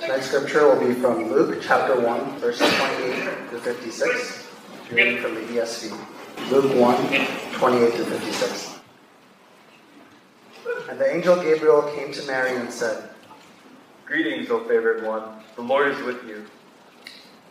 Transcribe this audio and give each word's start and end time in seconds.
Tonight's 0.00 0.28
scripture 0.28 0.66
will 0.66 0.88
be 0.88 0.94
from 0.94 1.30
Luke 1.30 1.58
chapter 1.60 2.00
1, 2.00 2.38
verses 2.38 2.66
28 2.74 3.50
to 3.50 3.58
56. 3.58 4.48
Reading 4.90 5.18
from 5.18 5.34
the 5.34 5.42
ESV. 5.42 5.90
Luke 6.50 6.74
1, 6.74 7.26
28 7.52 7.92
to 7.96 8.04
56. 8.06 8.78
And 10.88 10.98
the 10.98 11.14
angel 11.14 11.36
Gabriel 11.36 11.82
came 11.94 12.12
to 12.12 12.26
Mary 12.26 12.56
and 12.56 12.72
said, 12.72 13.10
Greetings, 14.06 14.50
O 14.50 14.60
favored 14.60 15.04
one. 15.04 15.22
The 15.56 15.62
Lord 15.62 15.88
is 15.88 16.02
with 16.02 16.26
you. 16.26 16.46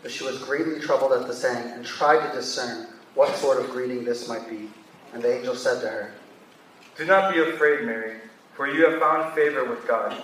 But 0.02 0.12
she 0.12 0.24
was 0.24 0.40
greatly 0.40 0.80
troubled 0.80 1.14
at 1.14 1.28
the 1.28 1.36
saying 1.36 1.72
and 1.72 1.86
tried 1.86 2.28
to 2.28 2.36
discern 2.36 2.88
what 3.14 3.36
sort 3.36 3.64
of 3.64 3.70
greeting 3.70 4.04
this 4.04 4.28
might 4.28 4.50
be. 4.50 4.72
And 5.14 5.22
the 5.22 5.38
angel 5.38 5.54
said 5.54 5.82
to 5.82 5.88
her, 5.88 6.14
Do 6.98 7.06
not 7.06 7.32
be 7.32 7.42
afraid, 7.42 7.86
Mary, 7.86 8.16
for 8.56 8.68
you 8.68 8.90
have 8.90 9.00
found 9.00 9.36
favor 9.36 9.66
with 9.66 9.88
God. 9.88 10.24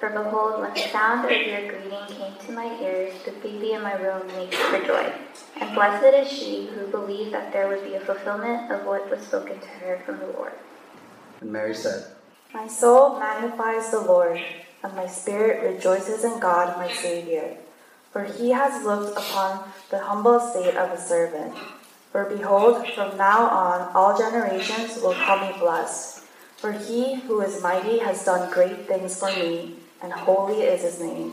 For 0.00 0.10
behold, 0.10 0.60
when 0.60 0.74
the 0.74 0.80
sound 0.80 1.24
of 1.24 1.30
your 1.30 1.68
greeting 1.70 2.06
came 2.08 2.34
to 2.46 2.52
my 2.52 2.78
ears, 2.82 3.14
the 3.24 3.30
baby 3.32 3.72
in 3.72 3.82
my 3.82 3.94
womb 3.96 4.28
leaped 4.36 4.54
for 4.54 4.84
joy. 4.84 5.12
And 5.60 5.74
blessed 5.74 6.14
is 6.14 6.28
she 6.28 6.66
who 6.66 6.86
believed 6.88 7.32
that 7.32 7.52
there 7.52 7.68
would 7.68 7.84
be 7.84 7.94
a 7.94 8.00
fulfillment 8.00 8.70
of 8.70 8.84
what 8.84 9.08
was 9.10 9.20
spoken 9.20 9.60
to 9.60 9.68
her 9.68 10.02
from 10.04 10.18
the 10.18 10.26
Lord. 10.26 10.52
And 11.40 11.52
Mary 11.52 11.74
said, 11.74 12.06
My 12.52 12.66
soul 12.66 13.18
magnifies 13.18 13.90
the 13.90 14.00
Lord, 14.00 14.40
and 14.82 14.94
my 14.94 15.06
spirit 15.06 15.74
rejoices 15.74 16.24
in 16.24 16.40
God 16.40 16.76
my 16.76 16.92
Savior. 16.92 17.56
For 18.12 18.24
he 18.24 18.50
has 18.50 18.84
looked 18.84 19.16
upon 19.16 19.70
the 19.90 19.98
humble 19.98 20.36
estate 20.36 20.76
of 20.76 20.90
a 20.90 21.00
servant. 21.00 21.54
For 22.12 22.24
behold, 22.26 22.86
from 22.94 23.16
now 23.16 23.48
on 23.48 23.90
all 23.94 24.16
generations 24.16 25.02
will 25.02 25.14
call 25.14 25.40
me 25.40 25.58
blessed. 25.58 26.22
For 26.58 26.72
he 26.72 27.16
who 27.16 27.40
is 27.40 27.60
mighty 27.60 27.98
has 27.98 28.24
done 28.24 28.52
great 28.52 28.86
things 28.86 29.18
for 29.18 29.28
me, 29.28 29.76
and 30.04 30.12
holy 30.12 30.60
is 30.60 30.82
his 30.82 31.00
name. 31.00 31.32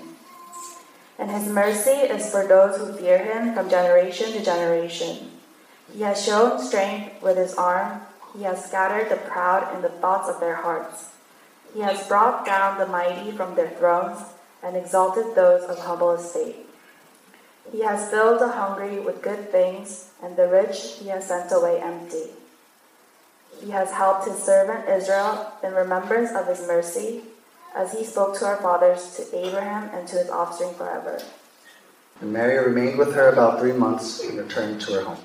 And 1.19 1.29
his 1.29 1.47
mercy 1.49 1.91
is 1.91 2.31
for 2.31 2.47
those 2.47 2.77
who 2.77 2.93
fear 2.93 3.19
him 3.19 3.53
from 3.53 3.69
generation 3.69 4.31
to 4.31 4.43
generation. 4.43 5.31
He 5.93 6.01
has 6.03 6.23
shown 6.23 6.63
strength 6.63 7.21
with 7.21 7.35
his 7.35 7.53
arm, 7.55 7.99
he 8.35 8.43
has 8.43 8.63
scattered 8.63 9.09
the 9.09 9.17
proud 9.17 9.75
in 9.75 9.81
the 9.81 9.89
thoughts 9.89 10.29
of 10.29 10.39
their 10.39 10.55
hearts. 10.55 11.09
He 11.73 11.81
has 11.81 12.07
brought 12.07 12.45
down 12.45 12.79
the 12.79 12.87
mighty 12.87 13.31
from 13.31 13.55
their 13.55 13.69
thrones, 13.71 14.21
and 14.63 14.77
exalted 14.77 15.35
those 15.35 15.63
of 15.63 15.79
humble 15.79 16.11
estate. 16.11 16.55
He 17.71 17.81
has 17.83 18.09
filled 18.09 18.39
the 18.39 18.49
hungry 18.49 18.99
with 18.99 19.21
good 19.21 19.51
things, 19.51 20.11
and 20.23 20.37
the 20.37 20.47
rich 20.47 20.97
he 20.99 21.09
has 21.09 21.27
sent 21.27 21.51
away 21.51 21.81
empty. 21.81 22.29
He 23.59 23.71
has 23.71 23.91
helped 23.91 24.27
his 24.27 24.41
servant 24.41 24.87
Israel 24.87 25.51
in 25.63 25.73
remembrance 25.73 26.31
of 26.31 26.47
his 26.47 26.65
mercy, 26.67 27.23
as 27.75 27.91
he 27.93 28.03
spoke 28.03 28.37
to 28.39 28.45
our 28.45 28.57
fathers, 28.57 29.15
to 29.15 29.45
Abraham, 29.45 29.89
and 29.93 30.07
to 30.07 30.17
his 30.17 30.29
offspring 30.29 30.73
forever. 30.73 31.21
And 32.19 32.33
Mary 32.33 32.57
remained 32.63 32.97
with 32.97 33.13
her 33.15 33.29
about 33.29 33.59
three 33.59 33.73
months 33.73 34.23
and 34.23 34.37
returned 34.37 34.81
to 34.81 34.93
her 34.93 35.01
home. 35.03 35.17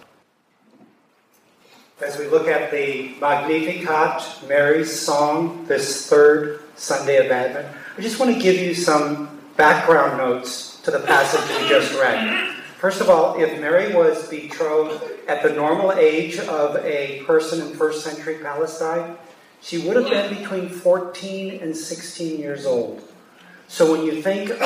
As 2.04 2.18
we 2.18 2.26
look 2.28 2.46
at 2.46 2.70
the 2.70 3.14
Magnificat, 3.20 4.46
Mary's 4.48 4.92
song, 4.92 5.64
this 5.66 6.08
third 6.08 6.60
Sunday 6.76 7.24
of 7.24 7.32
Advent, 7.32 7.74
I 7.96 8.00
just 8.00 8.20
want 8.20 8.34
to 8.34 8.40
give 8.40 8.56
you 8.56 8.74
some 8.74 9.40
background 9.56 10.18
notes 10.18 10.80
to 10.82 10.90
the 10.90 11.00
passage 11.00 11.40
we 11.58 11.68
just 11.68 11.98
read. 11.98 12.54
First 12.78 13.00
of 13.00 13.08
all, 13.08 13.40
if 13.40 13.58
Mary 13.60 13.94
was 13.94 14.28
betrothed 14.28 15.02
at 15.26 15.42
the 15.42 15.50
normal 15.54 15.92
age 15.92 16.38
of 16.38 16.76
a 16.84 17.22
person 17.24 17.66
in 17.66 17.74
first 17.74 18.04
century 18.04 18.36
Palestine, 18.42 19.16
she 19.66 19.78
would 19.78 19.96
have 19.96 20.08
been 20.08 20.38
between 20.38 20.68
14 20.68 21.60
and 21.60 21.76
16 21.76 22.38
years 22.38 22.66
old. 22.66 23.02
So 23.66 23.90
when 23.90 24.06
you 24.06 24.22
think 24.22 24.50
of 24.50 24.58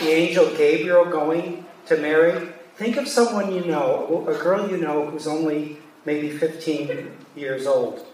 the 0.00 0.08
angel 0.08 0.50
Gabriel 0.56 1.04
going 1.04 1.64
to 1.86 1.96
Mary, 1.98 2.48
think 2.74 2.96
of 2.96 3.06
someone 3.06 3.54
you 3.54 3.64
know, 3.64 4.26
a 4.26 4.34
girl 4.42 4.68
you 4.68 4.78
know 4.78 5.06
who's 5.06 5.28
only 5.28 5.78
maybe 6.04 6.30
15 6.30 7.16
years 7.36 7.64
old. 7.64 8.04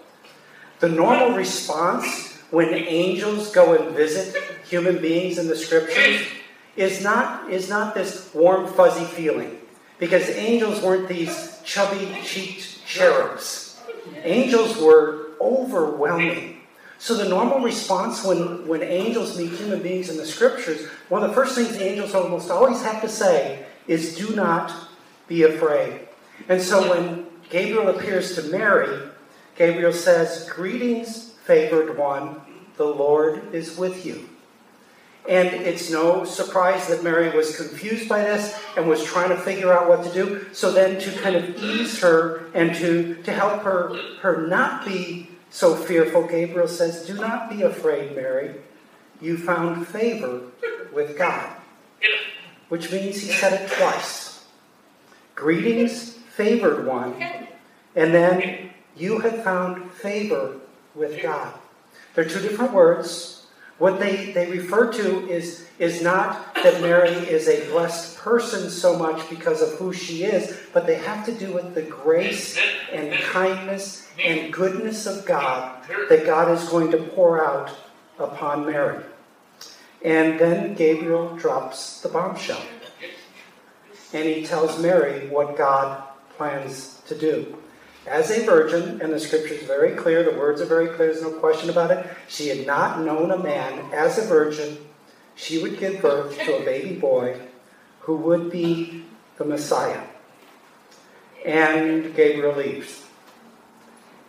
The 0.81 0.91
normal 0.91 1.35
response 1.35 2.37
when 2.51 2.75
angels 2.75 3.51
go 3.51 3.75
and 3.75 3.97
visit 3.97 4.37
human 4.69 5.01
beings 5.01 5.39
in 5.39 5.49
the 5.49 5.57
scriptures 5.57 6.21
is 6.77 7.03
not, 7.03 7.51
is 7.51 7.71
not 7.71 7.95
this 7.95 8.29
warm, 8.35 8.67
fuzzy 8.67 9.07
feeling. 9.07 9.59
Because 9.99 10.29
angels 10.29 10.83
weren't 10.83 11.09
these 11.09 11.63
chubby 11.65 12.15
cheeked 12.23 12.85
cherubs. 12.85 13.81
Angels 14.23 14.77
were 14.77 15.30
overwhelming. 15.41 16.61
So 16.99 17.15
the 17.15 17.29
normal 17.29 17.61
response 17.61 18.25
when, 18.25 18.67
when 18.69 18.83
angels 18.83 19.39
meet 19.39 19.53
human 19.53 19.83
beings 19.83 20.11
in 20.11 20.17
the 20.17 20.27
scriptures, 20.27 20.87
one 21.09 21.23
of 21.23 21.31
the 21.31 21.35
first 21.35 21.55
things 21.55 21.77
the 21.77 21.85
angels 21.85 22.15
almost 22.15 22.51
always 22.51 22.83
have 22.83 23.01
to 23.03 23.09
say 23.09 23.65
is, 23.87 24.17
do 24.17 24.35
not 24.37 24.73
be 25.27 25.43
afraid. 25.45 26.09
And 26.49 26.61
so 26.61 26.91
when 26.91 27.27
Gabriel 27.49 27.89
appears 27.89 28.35
to 28.35 28.43
Mary, 28.45 29.09
Gabriel 29.57 29.93
says, 29.93 30.49
Greetings, 30.49 31.33
favored 31.45 31.99
one, 31.99 32.41
the 32.77 32.87
Lord 32.87 33.55
is 33.55 33.77
with 33.77 34.07
you. 34.07 34.30
And 35.29 35.49
it's 35.49 35.91
no 35.91 36.25
surprise 36.25 36.89
that 36.89 37.05
Mary 37.05 37.35
was 37.37 37.57
confused 37.57 38.09
by 38.09 38.23
this 38.23 38.59
and 38.77 38.89
was 38.89 39.05
trying 39.05 39.29
to 39.29 39.37
figure 39.37 39.73
out 39.73 39.89
what 39.89 40.03
to 40.05 40.13
do. 40.13 40.47
So 40.53 40.73
then 40.73 40.99
to 41.01 41.13
kind 41.21 41.37
of 41.37 41.57
ease 41.63 42.01
her 42.01 42.47
and 42.55 42.75
to, 42.77 43.15
to 43.23 43.33
help 43.33 43.63
her, 43.63 43.95
her 44.23 44.47
not 44.47 44.85
be 44.85 45.29
so 45.51 45.75
fearful, 45.75 46.27
Gabriel 46.27 46.69
says, 46.69 47.07
Do 47.07 47.15
not 47.15 47.51
be 47.51 47.63
afraid, 47.63 48.17
Mary. 48.17 48.55
You 49.21 49.37
found 49.37 49.87
favor 49.87 50.43
with 50.93 51.19
God. 51.19 51.57
Which 52.69 52.91
means 52.91 53.21
he 53.21 53.33
said 53.33 53.61
it 53.61 53.71
twice. 53.71 54.45
Greetings, 55.35 56.13
favored 56.13 56.87
one. 56.87 57.15
And 57.95 58.15
then 58.15 58.71
you 58.97 59.19
have 59.19 59.43
found 59.43 59.91
favor 59.93 60.57
with 60.95 61.23
God. 61.23 61.53
They're 62.15 62.25
two 62.25 62.41
different 62.41 62.73
words. 62.73 63.40
What 63.81 63.99
they, 63.99 64.31
they 64.33 64.51
refer 64.51 64.93
to 64.93 65.27
is, 65.31 65.67
is 65.79 66.03
not 66.03 66.55
that 66.57 66.83
Mary 66.83 67.13
is 67.13 67.49
a 67.49 67.67
blessed 67.71 68.19
person 68.19 68.69
so 68.69 68.99
much 68.99 69.27
because 69.31 69.63
of 69.63 69.79
who 69.79 69.91
she 69.91 70.25
is, 70.25 70.61
but 70.75 70.87
they 70.87 70.97
have 70.97 71.25
to 71.25 71.33
do 71.33 71.51
with 71.55 71.75
the 71.75 71.81
grace 71.81 72.59
and 72.93 73.15
kindness 73.15 74.07
and 74.23 74.53
goodness 74.53 75.07
of 75.07 75.25
God 75.25 75.83
that 76.11 76.27
God 76.27 76.51
is 76.51 76.69
going 76.69 76.91
to 76.91 76.99
pour 76.99 77.43
out 77.43 77.75
upon 78.19 78.67
Mary. 78.67 79.03
And 80.05 80.39
then 80.39 80.75
Gabriel 80.75 81.35
drops 81.37 82.03
the 82.03 82.11
bombshell. 82.11 82.63
And 84.13 84.29
he 84.29 84.45
tells 84.45 84.79
Mary 84.79 85.27
what 85.29 85.57
God 85.57 86.03
plans 86.37 87.01
to 87.07 87.17
do. 87.17 87.57
As 88.07 88.31
a 88.31 88.45
virgin, 88.45 89.01
and 89.01 89.13
the 89.13 89.21
scripture 89.21 89.55
is 89.55 89.63
very 89.63 89.95
clear, 89.95 90.23
the 90.23 90.39
words 90.39 90.61
are 90.61 90.67
very 90.67 90.89
clear, 90.89 91.13
there's 91.13 91.23
no 91.23 91.33
question 91.33 91.71
about 91.71 91.91
it. 91.91 92.07
She 92.29 92.49
had 92.49 92.67
not 92.67 93.01
known 93.01 93.31
a 93.31 93.39
man 93.39 93.93
as 93.93 94.19
a 94.19 94.23
virgin. 94.23 94.79
She 95.37 95.63
would 95.63 95.79
give 95.79 96.01
birth 96.01 96.39
to 96.39 96.59
a 96.59 96.65
baby 96.65 96.97
boy 96.97 97.39
who 98.01 98.17
would 98.17 98.51
be 98.51 99.05
the 99.37 99.45
Messiah. 99.45 100.03
And 101.45 102.15
Gabriel 102.15 102.57
leaves. 102.57 103.07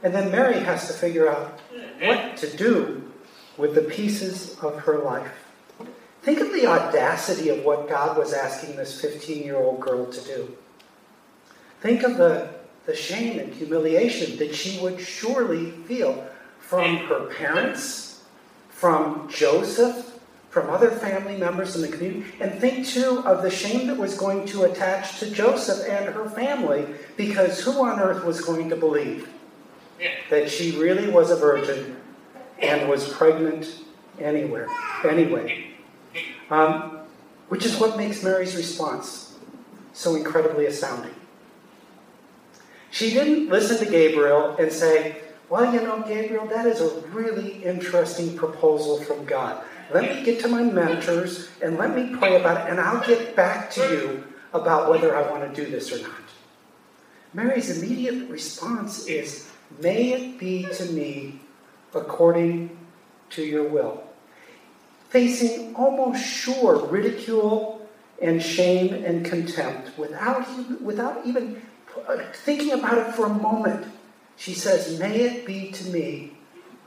And 0.04 0.14
then 0.14 0.32
Mary 0.32 0.60
has 0.60 0.88
to 0.88 0.94
figure 0.94 1.30
out 1.30 1.60
what 2.02 2.38
to 2.38 2.56
do 2.56 3.12
with 3.58 3.76
the 3.76 3.82
pieces 3.82 4.58
of 4.60 4.80
her 4.80 5.00
life. 5.00 5.32
Think 6.22 6.40
of 6.40 6.52
the 6.52 6.68
audacity 6.68 7.50
of 7.50 7.64
what 7.64 7.90
God 7.90 8.18
was 8.18 8.34
asking 8.34 8.76
this 8.76 9.02
15 9.02 9.44
year 9.44 9.58
old 9.58 9.80
girl 9.80 10.06
to 10.12 10.22
do. 10.22 10.58
Think 11.82 12.04
of 12.04 12.18
the, 12.18 12.50
the 12.86 12.96
shame 12.96 13.40
and 13.40 13.54
humiliation 13.54 14.38
that 14.38 14.54
she 14.56 14.80
would 14.80 15.00
surely 15.00 15.72
feel 15.72 16.28
from 16.60 16.98
her 16.98 17.26
parents, 17.36 18.24
from 18.70 19.30
Joseph, 19.30 20.20
from 20.50 20.70
other 20.70 20.92
family 20.92 21.38
members 21.38 21.76
in 21.76 21.82
the 21.82 21.88
community. 21.88 22.26
And 22.40 22.60
think 22.60 22.86
too 22.86 23.24
of 23.26 23.42
the 23.42 23.50
shame 23.50 23.88
that 23.88 23.98
was 23.98 24.18
going 24.18 24.46
to 24.48 24.64
attach 24.64 25.20
to 25.20 25.32
Joseph 25.32 25.88
and 25.88 26.14
her 26.14 26.30
family 26.30 26.86
because 27.16 27.60
who 27.62 27.86
on 27.86 28.00
earth 28.00 28.26
was 28.26 28.42
going 28.42 28.70
to 28.70 28.76
believe 28.76 29.30
that 30.30 30.50
she 30.50 30.78
really 30.78 31.10
was 31.10 31.32
a 31.32 31.36
virgin 31.36 31.96
and 32.60 32.90
was 32.90 33.08
pregnant 33.14 33.84
anywhere, 34.20 34.68
anyway? 35.04 35.68
Um, 36.50 37.00
which 37.50 37.66
is 37.66 37.78
what 37.78 37.98
makes 37.98 38.24
Mary's 38.24 38.56
response 38.56 39.38
so 39.94 40.16
incredibly 40.16 40.66
astounding. 40.66 41.14
She 43.02 43.10
didn't 43.10 43.50
listen 43.50 43.84
to 43.84 43.92
Gabriel 43.92 44.56
and 44.58 44.72
say, 44.72 45.24
Well, 45.50 45.74
you 45.74 45.82
know, 45.82 46.04
Gabriel, 46.04 46.46
that 46.46 46.68
is 46.68 46.82
a 46.82 47.00
really 47.08 47.54
interesting 47.64 48.38
proposal 48.38 49.02
from 49.02 49.26
God. 49.26 49.64
Let 49.92 50.04
me 50.04 50.24
get 50.24 50.40
to 50.42 50.48
my 50.48 50.62
mentors 50.62 51.50
and 51.64 51.80
let 51.80 51.96
me 51.96 52.16
pray 52.16 52.40
about 52.40 52.68
it, 52.68 52.70
and 52.70 52.80
I'll 52.80 53.04
get 53.04 53.36
back 53.36 53.72
to 53.72 53.82
you 53.82 54.24
about 54.54 54.88
whether 54.88 55.16
I 55.16 55.28
want 55.32 55.52
to 55.52 55.66
do 55.66 55.68
this 55.68 55.92
or 55.92 56.00
not. 56.04 56.22
Mary's 57.34 57.76
immediate 57.76 58.30
response 58.30 59.08
is, 59.08 59.50
May 59.80 60.14
it 60.14 60.38
be 60.38 60.68
to 60.72 60.86
me 60.92 61.40
according 61.96 62.78
to 63.32 63.42
your 63.42 63.68
will. 63.68 64.04
Facing 65.10 65.74
almost 65.74 66.24
sure 66.24 66.86
ridicule 66.86 67.82
and 68.22 68.40
shame 68.40 68.94
and 68.94 69.26
contempt 69.26 69.98
without, 69.98 70.46
without 70.84 71.26
even 71.26 71.64
thinking 72.34 72.72
about 72.72 72.98
it 72.98 73.16
for 73.16 73.26
a 73.26 73.34
moment, 73.34 73.86
she 74.38 74.54
says, 74.54 75.00
May 75.00 75.22
it 75.22 75.46
be 75.46 75.72
to 75.72 75.90
me 75.90 76.34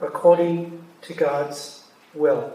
according 0.01 0.83
to 1.03 1.13
God's 1.13 1.85
will. 2.13 2.53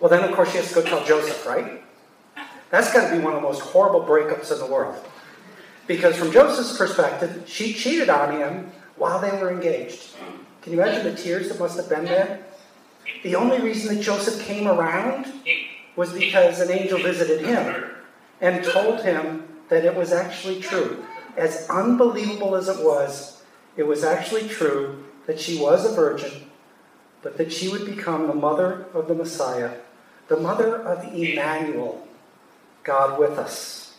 Well, 0.00 0.10
then, 0.10 0.28
of 0.28 0.34
course, 0.34 0.52
she 0.52 0.58
has 0.58 0.68
to 0.68 0.74
go 0.76 0.82
tell 0.82 1.04
Joseph, 1.04 1.44
right? 1.46 1.82
That's 2.70 2.92
got 2.92 3.10
to 3.10 3.16
be 3.16 3.22
one 3.22 3.34
of 3.34 3.42
the 3.42 3.48
most 3.48 3.60
horrible 3.60 4.00
breakups 4.00 4.52
in 4.52 4.58
the 4.58 4.66
world. 4.66 4.96
Because 5.86 6.16
from 6.16 6.30
Joseph's 6.30 6.76
perspective, 6.76 7.44
she 7.46 7.72
cheated 7.72 8.10
on 8.10 8.36
him 8.36 8.70
while 8.96 9.18
they 9.18 9.30
were 9.30 9.50
engaged. 9.50 10.14
Can 10.62 10.72
you 10.72 10.82
imagine 10.82 11.04
the 11.04 11.20
tears 11.20 11.48
that 11.48 11.58
must 11.58 11.76
have 11.76 11.88
been 11.88 12.04
there? 12.04 12.44
The 13.22 13.34
only 13.34 13.60
reason 13.60 13.96
that 13.96 14.02
Joseph 14.02 14.44
came 14.44 14.68
around 14.68 15.32
was 15.96 16.12
because 16.12 16.60
an 16.60 16.70
angel 16.70 16.98
visited 16.98 17.40
him 17.40 17.90
and 18.40 18.64
told 18.64 19.02
him 19.02 19.47
that 19.68 19.84
it 19.84 19.94
was 19.94 20.12
actually 20.12 20.60
true. 20.60 21.04
As 21.36 21.68
unbelievable 21.68 22.56
as 22.56 22.68
it 22.68 22.84
was, 22.84 23.42
it 23.76 23.86
was 23.86 24.02
actually 24.02 24.48
true 24.48 25.04
that 25.26 25.38
she 25.38 25.58
was 25.58 25.84
a 25.84 25.94
virgin, 25.94 26.50
but 27.22 27.36
that 27.36 27.52
she 27.52 27.68
would 27.68 27.84
become 27.84 28.26
the 28.26 28.34
mother 28.34 28.86
of 28.94 29.08
the 29.08 29.14
Messiah, 29.14 29.72
the 30.28 30.36
mother 30.36 30.76
of 30.82 31.04
Emmanuel, 31.14 32.06
God 32.82 33.18
with 33.18 33.38
us. 33.38 33.94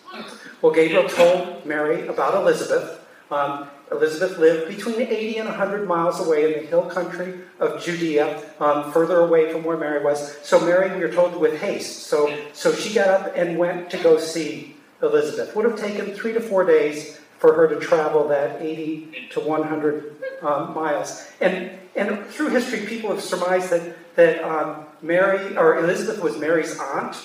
Well, 0.61 0.73
Gabriel 0.73 1.07
told 1.07 1.65
Mary 1.65 2.07
about 2.07 2.33
Elizabeth. 2.33 3.05
Um, 3.31 3.69
Elizabeth 3.91 4.37
lived 4.37 4.75
between 4.75 5.01
80 5.01 5.37
and 5.37 5.49
100 5.49 5.87
miles 5.87 6.19
away 6.19 6.53
in 6.53 6.61
the 6.61 6.67
hill 6.67 6.83
country 6.83 7.41
of 7.59 7.81
Judea, 7.81 8.43
um, 8.59 8.91
further 8.91 9.19
away 9.19 9.51
from 9.51 9.63
where 9.63 9.77
Mary 9.77 10.03
was. 10.03 10.37
So 10.43 10.59
Mary, 10.59 10.95
we 10.97 11.03
are 11.03 11.13
told, 11.13 11.35
with 11.35 11.59
haste. 11.59 12.07
So, 12.07 12.35
so 12.53 12.73
she 12.73 12.93
got 12.93 13.07
up 13.07 13.33
and 13.35 13.57
went 13.57 13.89
to 13.91 13.97
go 13.97 14.17
see 14.17 14.75
Elizabeth. 15.01 15.55
Would 15.55 15.65
have 15.65 15.79
taken 15.79 16.13
three 16.13 16.33
to 16.33 16.39
four 16.39 16.65
days 16.65 17.19
for 17.37 17.53
her 17.53 17.67
to 17.67 17.79
travel 17.79 18.27
that 18.27 18.61
80 18.61 19.29
to 19.31 19.39
100 19.39 20.15
um, 20.41 20.73
miles. 20.73 21.31
And, 21.39 21.71
and 21.95 22.25
through 22.27 22.49
history, 22.49 22.85
people 22.85 23.09
have 23.11 23.21
surmised 23.21 23.69
that, 23.71 24.15
that 24.15 24.43
um, 24.43 24.85
Mary, 25.01 25.55
or 25.57 25.77
Elizabeth 25.77 26.21
was 26.21 26.37
Mary's 26.37 26.77
aunt. 26.77 27.15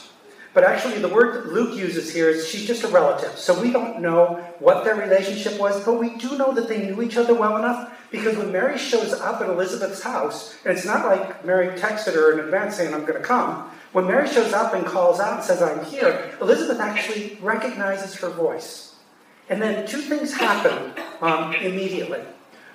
But 0.52 0.62
actually, 0.62 1.00
the 1.00 1.08
word 1.08 1.46
Luke 1.46 1.76
uses 1.76 2.14
here 2.14 2.30
is 2.30 2.48
she's 2.48 2.64
just 2.64 2.84
a 2.84 2.88
relative. 2.88 3.36
So 3.36 3.60
we 3.60 3.72
don't 3.72 4.00
know 4.00 4.36
what 4.60 4.84
their 4.84 4.94
relationship 4.94 5.58
was, 5.58 5.84
but 5.84 5.94
we 5.94 6.16
do 6.16 6.38
know 6.38 6.52
that 6.54 6.68
they 6.68 6.86
knew 6.86 7.02
each 7.02 7.16
other 7.16 7.34
well 7.34 7.56
enough 7.56 7.92
because 8.12 8.36
when 8.36 8.52
Mary 8.52 8.78
shows 8.78 9.12
up 9.12 9.40
at 9.40 9.48
Elizabeth's 9.48 10.00
house, 10.00 10.54
and 10.64 10.76
it's 10.76 10.86
not 10.86 11.04
like 11.04 11.44
Mary 11.44 11.76
texted 11.76 12.14
her 12.14 12.32
in 12.32 12.38
advance 12.44 12.76
saying, 12.76 12.94
I'm 12.94 13.04
going 13.04 13.20
to 13.20 13.26
come. 13.26 13.68
When 13.94 14.08
Mary 14.08 14.26
shows 14.26 14.52
up 14.52 14.74
and 14.74 14.84
calls 14.84 15.20
out 15.20 15.34
and 15.34 15.44
says, 15.44 15.62
I'm 15.62 15.84
here, 15.84 16.36
Elizabeth 16.40 16.80
actually 16.80 17.38
recognizes 17.40 18.16
her 18.16 18.28
voice. 18.28 18.96
And 19.48 19.62
then 19.62 19.86
two 19.86 20.00
things 20.00 20.34
happen 20.34 20.92
um, 21.20 21.54
immediately. 21.54 22.18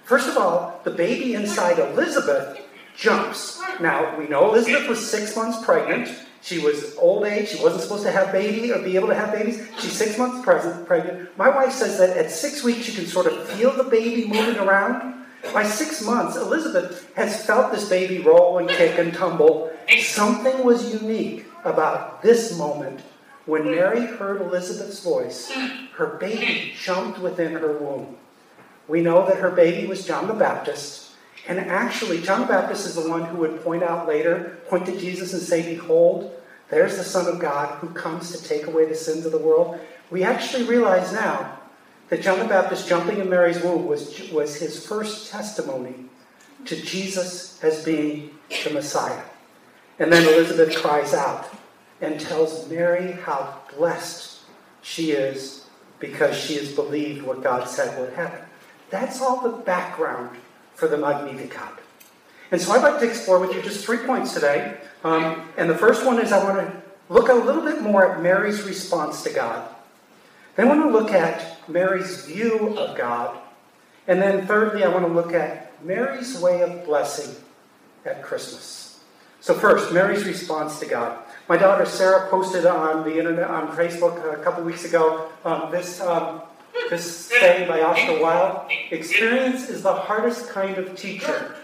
First 0.05 0.29
of 0.29 0.37
all, 0.37 0.79
the 0.85 0.91
baby 0.91 1.33
inside 1.33 1.77
Elizabeth 1.77 2.61
jumps. 2.95 3.61
Now, 3.81 4.17
we 4.17 4.29
know 4.29 4.49
Elizabeth 4.49 4.87
was 4.87 5.11
six 5.11 5.35
months 5.35 5.61
pregnant. 5.65 6.09
She 6.41 6.59
was 6.59 6.95
old 6.95 7.25
age. 7.25 7.49
She 7.49 7.61
wasn't 7.61 7.83
supposed 7.83 8.03
to 8.03 8.11
have 8.11 8.31
baby 8.31 8.71
or 8.71 8.79
be 8.79 8.95
able 8.95 9.09
to 9.09 9.15
have 9.15 9.33
babies. 9.33 9.67
She's 9.77 9.91
six 9.91 10.17
months 10.17 10.41
pregnant. 10.45 11.37
My 11.37 11.49
wife 11.49 11.73
says 11.73 11.97
that 11.97 12.15
at 12.15 12.31
six 12.31 12.63
weeks 12.63 12.85
she 12.85 12.93
can 12.93 13.05
sort 13.05 13.25
of 13.25 13.45
feel 13.49 13.73
the 13.73 13.83
baby 13.83 14.25
moving 14.25 14.55
around. 14.55 15.25
By 15.53 15.63
six 15.63 16.01
months, 16.03 16.35
Elizabeth 16.35 17.11
has 17.15 17.45
felt 17.45 17.71
this 17.71 17.89
baby 17.89 18.19
roll 18.19 18.59
and 18.59 18.69
kick 18.69 18.99
and 18.99 19.13
tumble. 19.13 19.71
Something 19.99 20.63
was 20.63 20.93
unique 20.93 21.45
about 21.63 22.21
this 22.21 22.57
moment 22.57 23.01
when 23.45 23.65
Mary 23.65 24.05
heard 24.05 24.41
Elizabeth's 24.41 25.03
voice. 25.03 25.51
Her 25.95 26.17
baby 26.19 26.73
jumped 26.79 27.19
within 27.19 27.53
her 27.53 27.77
womb. 27.77 28.17
We 28.87 29.01
know 29.01 29.25
that 29.27 29.37
her 29.37 29.51
baby 29.51 29.87
was 29.87 30.05
John 30.05 30.27
the 30.27 30.33
Baptist. 30.33 31.11
And 31.47 31.59
actually, 31.59 32.21
John 32.21 32.41
the 32.41 32.47
Baptist 32.47 32.85
is 32.85 32.95
the 32.95 33.09
one 33.09 33.23
who 33.23 33.37
would 33.37 33.63
point 33.63 33.81
out 33.81 34.07
later, 34.07 34.59
point 34.67 34.85
to 34.85 34.99
Jesus 34.99 35.33
and 35.33 35.41
say, 35.41 35.75
Behold, 35.75 36.31
there's 36.69 36.97
the 36.97 37.03
Son 37.03 37.27
of 37.27 37.39
God 37.39 37.79
who 37.79 37.89
comes 37.89 38.31
to 38.31 38.43
take 38.47 38.67
away 38.67 38.85
the 38.85 38.95
sins 38.95 39.25
of 39.25 39.31
the 39.31 39.39
world. 39.39 39.79
We 40.11 40.23
actually 40.23 40.65
realize 40.65 41.11
now 41.11 41.58
that 42.09 42.21
John 42.21 42.39
the 42.39 42.45
Baptist 42.45 42.87
jumping 42.87 43.19
in 43.19 43.29
Mary's 43.29 43.61
womb 43.61 43.85
was, 43.85 44.29
was 44.31 44.55
his 44.55 44.85
first 44.85 45.31
testimony 45.31 45.95
to 46.65 46.75
Jesus 46.75 47.63
as 47.63 47.85
being 47.85 48.31
the 48.63 48.71
Messiah. 48.71 49.21
And 49.99 50.11
then 50.11 50.23
Elizabeth 50.23 50.75
cries 50.77 51.13
out 51.13 51.49
and 52.01 52.19
tells 52.19 52.69
Mary 52.69 53.11
how 53.11 53.59
blessed 53.75 54.39
she 54.81 55.11
is 55.11 55.65
because 55.99 56.35
she 56.37 56.55
has 56.55 56.71
believed 56.71 57.23
what 57.23 57.43
God 57.43 57.67
said 57.67 57.99
would 57.99 58.13
happen. 58.13 58.39
That's 58.89 59.21
all 59.21 59.41
the 59.41 59.57
background 59.57 60.37
for 60.73 60.87
the 60.87 60.97
Magnificat. 60.97 61.79
And 62.51 62.59
so 62.59 62.71
I'd 62.71 62.81
like 62.81 62.99
to 63.01 63.07
explore 63.07 63.39
with 63.39 63.53
you 63.53 63.61
just 63.61 63.85
three 63.85 63.97
points 63.97 64.33
today. 64.33 64.77
Um, 65.03 65.47
and 65.57 65.69
the 65.69 65.77
first 65.77 66.05
one 66.05 66.19
is 66.19 66.31
I 66.31 66.43
want 66.43 66.57
to 66.59 66.81
look 67.09 67.29
a 67.29 67.33
little 67.33 67.63
bit 67.63 67.81
more 67.81 68.15
at 68.15 68.23
Mary's 68.23 68.63
response 68.63 69.21
to 69.23 69.29
God. 69.29 69.69
Then 70.55 70.67
I 70.67 70.75
want 70.75 70.91
to 70.91 70.97
look 70.97 71.11
at 71.11 71.69
Mary's 71.69 72.25
view 72.25 72.77
of 72.77 72.97
God. 72.97 73.37
And 74.07 74.21
then 74.21 74.47
thirdly, 74.47 74.83
I 74.83 74.89
want 74.89 75.05
to 75.05 75.11
look 75.11 75.33
at 75.33 75.71
Mary's 75.83 76.39
way 76.39 76.61
of 76.61 76.85
blessing 76.85 77.35
at 78.05 78.23
Christmas. 78.23 78.99
So 79.41 79.53
first, 79.53 79.93
Mary's 79.93 80.25
response 80.25 80.79
to 80.79 80.85
God. 80.85 81.17
My 81.47 81.57
daughter 81.57 81.85
Sarah 81.85 82.29
posted 82.29 82.65
on 82.65 83.03
the 83.03 83.17
internet, 83.17 83.49
on 83.49 83.75
Facebook 83.75 84.33
a 84.33 84.43
couple 84.43 84.63
weeks 84.63 84.85
ago, 84.85 85.29
um, 85.45 85.71
this 85.71 86.01
um, 86.01 86.41
this 86.89 87.27
saying 87.27 87.67
by 87.67 87.81
Oscar 87.81 88.21
Wilde 88.21 88.71
experience 88.91 89.69
is 89.69 89.81
the 89.81 89.93
hardest 89.93 90.49
kind 90.49 90.77
of 90.77 90.95
teacher. 90.95 91.55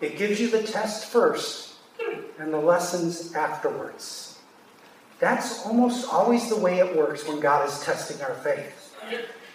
It 0.00 0.16
gives 0.16 0.40
you 0.40 0.50
the 0.50 0.62
test 0.62 1.06
first 1.06 1.74
and 2.38 2.52
the 2.52 2.58
lessons 2.58 3.34
afterwards. 3.34 4.33
That's 5.24 5.64
almost 5.64 6.06
always 6.12 6.50
the 6.50 6.56
way 6.58 6.80
it 6.80 6.94
works 6.94 7.26
when 7.26 7.40
God 7.40 7.66
is 7.66 7.80
testing 7.80 8.20
our 8.20 8.34
faith. 8.34 8.94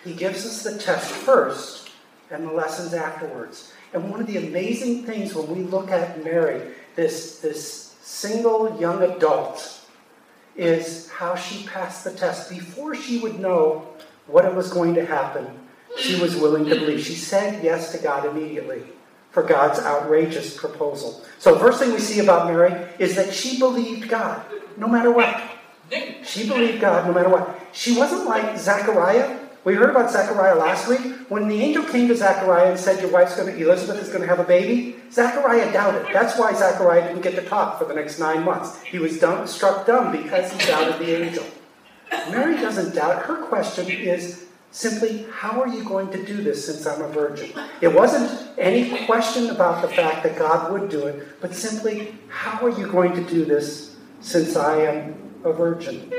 He 0.03 0.15
gives 0.15 0.43
us 0.43 0.63
the 0.63 0.79
test 0.79 1.11
first 1.11 1.91
and 2.31 2.47
the 2.47 2.51
lessons 2.51 2.95
afterwards. 2.95 3.71
And 3.93 4.09
one 4.09 4.19
of 4.19 4.25
the 4.25 4.37
amazing 4.37 5.03
things 5.03 5.35
when 5.35 5.47
we 5.55 5.61
look 5.61 5.91
at 5.91 6.23
Mary, 6.23 6.71
this, 6.95 7.39
this 7.41 7.95
single 8.01 8.81
young 8.81 9.03
adult, 9.03 9.85
is 10.55 11.07
how 11.11 11.35
she 11.35 11.67
passed 11.67 12.03
the 12.03 12.13
test 12.13 12.49
before 12.49 12.95
she 12.95 13.19
would 13.19 13.39
know 13.39 13.87
what 14.25 14.45
it 14.45 14.55
was 14.55 14.73
going 14.73 14.95
to 14.95 15.05
happen. 15.05 15.45
she 15.99 16.19
was 16.19 16.35
willing 16.35 16.65
to 16.65 16.79
believe. 16.79 17.05
She 17.05 17.13
said 17.13 17.63
yes 17.63 17.91
to 17.91 17.99
God 17.99 18.25
immediately 18.25 18.81
for 19.29 19.43
God's 19.43 19.79
outrageous 19.79 20.57
proposal. 20.57 21.23
So, 21.37 21.59
first 21.59 21.77
thing 21.77 21.91
we 21.91 21.99
see 21.99 22.21
about 22.21 22.47
Mary 22.47 22.73
is 22.97 23.15
that 23.15 23.31
she 23.31 23.59
believed 23.59 24.09
God 24.09 24.43
no 24.75 24.87
matter 24.87 25.11
what. 25.11 25.48
She 26.23 26.47
believed 26.47 26.81
God 26.81 27.07
no 27.07 27.13
matter 27.13 27.29
what. 27.29 27.59
She 27.71 27.97
wasn't 27.97 28.25
like 28.25 28.57
Zechariah. 28.57 29.39
We 29.63 29.75
heard 29.75 29.89
about 29.89 30.11
Zechariah 30.11 30.55
last 30.55 30.87
week. 30.87 30.99
When 31.29 31.47
the 31.47 31.61
angel 31.61 31.83
came 31.83 32.07
to 32.07 32.15
Zechariah 32.15 32.71
and 32.71 32.79
said, 32.79 33.01
Your 33.01 33.11
wife's 33.11 33.35
going 33.35 33.53
to, 33.53 33.61
Elizabeth 33.61 34.01
is 34.01 34.09
going 34.09 34.21
to 34.21 34.27
have 34.27 34.39
a 34.39 34.43
baby, 34.43 34.95
Zechariah 35.11 35.71
doubted. 35.73 36.07
That's 36.13 36.37
why 36.37 36.53
Zechariah 36.53 37.07
didn't 37.07 37.21
get 37.21 37.35
to 37.35 37.41
talk 37.41 37.77
for 37.77 37.85
the 37.85 37.93
next 37.93 38.19
nine 38.19 38.43
months. 38.43 38.81
He 38.83 38.99
was 38.99 39.19
dumb, 39.19 39.47
struck 39.47 39.85
dumb 39.85 40.11
because 40.11 40.51
he 40.51 40.65
doubted 40.65 40.99
the 40.99 41.23
angel. 41.23 41.45
Mary 42.31 42.55
doesn't 42.55 42.95
doubt. 42.95 43.23
Her 43.23 43.45
question 43.45 43.89
is 43.89 44.45
simply, 44.71 45.25
How 45.31 45.61
are 45.61 45.67
you 45.67 45.83
going 45.83 46.09
to 46.11 46.25
do 46.25 46.41
this 46.41 46.65
since 46.65 46.85
I'm 46.87 47.01
a 47.01 47.09
virgin? 47.09 47.51
It 47.81 47.93
wasn't 47.93 48.57
any 48.57 49.05
question 49.05 49.49
about 49.49 49.81
the 49.81 49.89
fact 49.89 50.23
that 50.23 50.37
God 50.37 50.71
would 50.71 50.89
do 50.89 51.07
it, 51.07 51.41
but 51.41 51.53
simply, 51.53 52.15
How 52.29 52.65
are 52.65 52.71
you 52.71 52.87
going 52.87 53.13
to 53.13 53.23
do 53.23 53.45
this 53.45 53.97
since 54.21 54.55
I 54.55 54.81
am 54.81 55.28
a 55.43 55.53
virgin? 55.53 56.11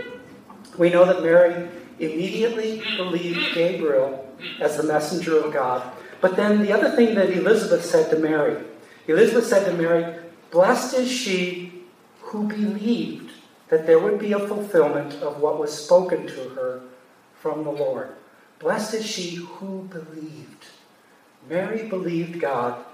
We 0.78 0.90
know 0.90 1.04
that 1.04 1.22
Mary 1.22 1.68
immediately 1.98 2.82
believed 2.96 3.54
Gabriel 3.54 4.26
as 4.60 4.76
the 4.76 4.82
messenger 4.82 5.38
of 5.38 5.52
God. 5.52 5.92
But 6.20 6.36
then 6.36 6.62
the 6.62 6.72
other 6.72 6.94
thing 6.96 7.14
that 7.14 7.30
Elizabeth 7.30 7.84
said 7.84 8.10
to 8.10 8.18
Mary 8.18 8.64
Elizabeth 9.06 9.46
said 9.46 9.64
to 9.64 9.72
Mary, 9.72 10.14
Blessed 10.50 10.94
is 10.94 11.10
she 11.10 11.72
who 12.20 12.46
believed 12.46 13.32
that 13.68 13.86
there 13.86 13.98
would 13.98 14.18
be 14.18 14.32
a 14.32 14.46
fulfillment 14.46 15.14
of 15.22 15.40
what 15.40 15.58
was 15.58 15.72
spoken 15.72 16.26
to 16.26 16.48
her 16.50 16.82
from 17.34 17.64
the 17.64 17.70
Lord. 17.70 18.10
Blessed 18.58 18.94
is 18.94 19.06
she 19.06 19.36
who 19.36 19.82
believed. 19.84 20.66
Mary 21.48 21.88
believed 21.88 22.40
God 22.40 22.84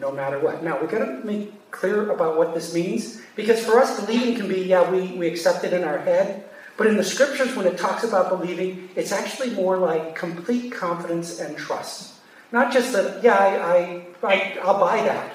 no 0.00 0.12
matter 0.12 0.38
what. 0.38 0.62
Now, 0.62 0.80
we've 0.80 0.90
got 0.90 1.04
to 1.04 1.24
make 1.24 1.70
clear 1.70 2.10
about 2.10 2.36
what 2.36 2.54
this 2.54 2.74
means 2.74 3.20
because 3.34 3.64
for 3.64 3.78
us, 3.78 4.00
believing 4.00 4.34
can 4.34 4.48
be, 4.48 4.62
yeah, 4.62 4.90
we, 4.90 5.08
we 5.16 5.26
accept 5.28 5.64
it 5.64 5.72
in 5.72 5.84
our 5.84 5.98
head. 5.98 6.44
But 6.76 6.88
in 6.88 6.96
the 6.96 7.04
scriptures, 7.04 7.56
when 7.56 7.66
it 7.66 7.78
talks 7.78 8.04
about 8.04 8.28
believing, 8.28 8.90
it's 8.96 9.12
actually 9.12 9.50
more 9.50 9.78
like 9.78 10.14
complete 10.14 10.72
confidence 10.72 11.40
and 11.40 11.56
trust. 11.56 12.14
Not 12.52 12.72
just 12.72 12.92
that, 12.92 13.22
yeah, 13.22 13.36
I, 13.36 14.06
I, 14.22 14.26
I, 14.26 14.58
I'll 14.62 14.78
buy 14.78 15.02
that, 15.02 15.32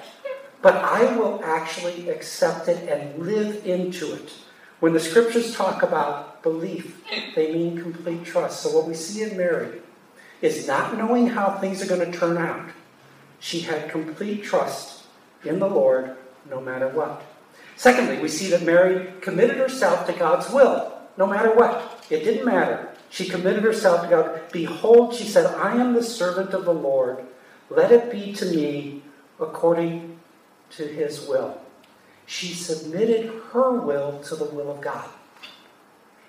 but 0.61 0.75
I 0.75 1.17
will 1.17 1.41
actually 1.43 2.09
accept 2.09 2.67
it 2.67 2.87
and 2.87 3.25
live 3.25 3.65
into 3.65 4.13
it. 4.13 4.31
When 4.79 4.93
the 4.93 4.99
scriptures 4.99 5.55
talk 5.55 5.83
about 5.83 6.41
belief, 6.41 7.03
they 7.35 7.53
mean 7.53 7.81
complete 7.81 8.23
trust. 8.23 8.61
So 8.61 8.75
what 8.75 8.87
we 8.87 8.93
see 8.93 9.23
in 9.23 9.37
Mary 9.37 9.81
is 10.41 10.67
not 10.67 10.97
knowing 10.97 11.27
how 11.27 11.57
things 11.59 11.81
are 11.81 11.87
going 11.87 12.11
to 12.11 12.17
turn 12.17 12.37
out. 12.37 12.69
She 13.41 13.61
had 13.61 13.89
complete 13.89 14.43
trust 14.43 15.03
in 15.43 15.57
the 15.59 15.67
Lord 15.67 16.15
no 16.49 16.61
matter 16.61 16.87
what. 16.87 17.23
Secondly, 17.75 18.19
we 18.19 18.29
see 18.29 18.49
that 18.51 18.61
Mary 18.61 19.11
committed 19.19 19.57
herself 19.57 20.05
to 20.05 20.13
God's 20.13 20.49
will 20.51 20.93
no 21.17 21.25
matter 21.25 21.53
what. 21.53 22.05
It 22.11 22.23
didn't 22.23 22.45
matter. 22.45 22.89
She 23.09 23.27
committed 23.27 23.63
herself 23.63 24.03
to 24.03 24.09
God. 24.09 24.41
Behold, 24.51 25.15
she 25.15 25.25
said, 25.25 25.47
I 25.55 25.75
am 25.75 25.93
the 25.93 26.03
servant 26.03 26.53
of 26.53 26.65
the 26.65 26.73
Lord. 26.73 27.25
Let 27.71 27.91
it 27.91 28.11
be 28.11 28.31
to 28.33 28.45
me 28.45 29.01
according 29.39 30.19
to 30.77 30.87
his 30.87 31.27
will. 31.27 31.59
She 32.27 32.53
submitted 32.53 33.33
her 33.51 33.71
will 33.71 34.19
to 34.19 34.35
the 34.35 34.45
will 34.45 34.71
of 34.71 34.81
God. 34.81 35.09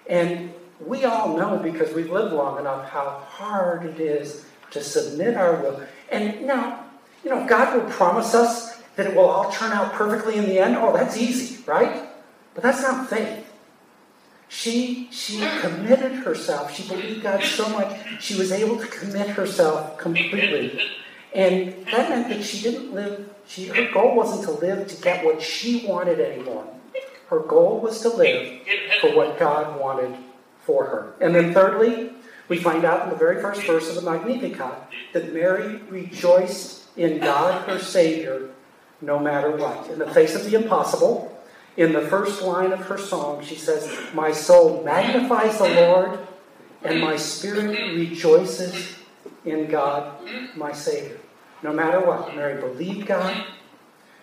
And 0.09 0.55
we 0.81 1.05
all 1.05 1.37
know, 1.37 1.59
because 1.59 1.95
we've 1.95 2.11
lived 2.11 2.33
long 2.33 2.59
enough, 2.59 2.89
how 2.89 3.23
hard 3.29 3.85
it 3.85 4.01
is 4.01 4.47
to 4.71 4.83
submit 4.83 5.37
our 5.37 5.57
will. 5.57 5.83
And 6.11 6.47
now, 6.47 6.82
you 7.25 7.31
know, 7.31 7.47
God 7.47 7.77
will 7.77 7.91
promise 7.91 8.35
us 8.35 8.77
that 8.97 9.07
it 9.07 9.17
will 9.17 9.27
all 9.27 9.51
turn 9.51 9.73
out 9.73 9.93
perfectly 9.93 10.37
in 10.37 10.45
the 10.45 10.59
end. 10.59 10.77
Oh, 10.77 10.93
that's 10.93 11.17
easy, 11.17 11.63
right? 11.65 12.09
But 12.55 12.63
that's 12.63 12.83
not 12.83 13.09
faith. 13.09 13.49
She, 14.49 15.09
she 15.11 15.39
committed 15.61 16.13
herself. 16.13 16.75
She 16.75 16.87
believed 16.87 17.23
God 17.23 17.43
so 17.43 17.69
much, 17.71 17.99
she 18.21 18.37
was 18.37 18.53
able 18.53 18.79
to 18.79 18.87
commit 18.87 19.29
herself 19.31 19.97
completely. 19.97 20.91
And 21.35 21.87
that 21.87 22.11
meant 22.11 22.29
that 22.29 22.45
she 22.45 22.61
didn't 22.61 22.93
live, 22.93 23.31
she, 23.47 23.69
her 23.69 23.91
goal 23.91 24.15
wasn't 24.15 24.45
to 24.45 24.51
live 24.51 24.87
to 24.89 25.03
get 25.03 25.25
what 25.25 25.41
she 25.41 25.87
wanted 25.87 26.21
anymore. 26.21 26.67
Her 27.29 27.41
goal 27.41 27.81
was 27.81 28.03
to 28.03 28.11
live 28.11 28.61
for 29.01 29.17
what 29.17 29.39
God 29.39 29.81
wanted 29.81 30.15
for 30.67 30.85
her. 30.85 31.15
And 31.23 31.35
then, 31.35 31.55
thirdly, 31.55 32.13
we 32.49 32.59
find 32.59 32.85
out 32.85 33.05
in 33.05 33.09
the 33.09 33.17
very 33.17 33.41
first 33.41 33.63
verse 33.63 33.89
of 33.89 33.95
the 33.95 34.03
Magnificat 34.03 34.75
that 35.15 35.33
Mary 35.33 35.77
rejoiced 35.89 36.82
in 36.97 37.19
God, 37.19 37.69
her 37.69 37.79
Savior, 37.79 38.51
no 39.01 39.19
matter 39.19 39.57
what. 39.57 39.89
In 39.91 39.99
the 39.99 40.11
face 40.13 40.35
of 40.35 40.51
the 40.51 40.57
impossible, 40.57 41.29
in 41.77 41.93
the 41.93 42.03
first 42.03 42.43
line 42.43 42.73
of 42.73 42.81
her 42.81 42.99
song, 42.99 43.43
she 43.43 43.57
says, 43.57 43.91
My 44.15 44.33
soul 44.33 44.83
magnifies 44.85 45.59
the 45.59 45.69
Lord, 45.69 46.19
and 46.83 47.01
my 47.01 47.17
spirit 47.17 47.97
rejoices 47.97 48.97
in 49.45 49.69
God, 49.69 50.19
my 50.57 50.73
Savior. 50.73 51.19
No 51.63 51.73
matter 51.73 52.01
what, 52.01 52.35
Mary 52.35 52.61
believed 52.61 53.07
God, 53.07 53.45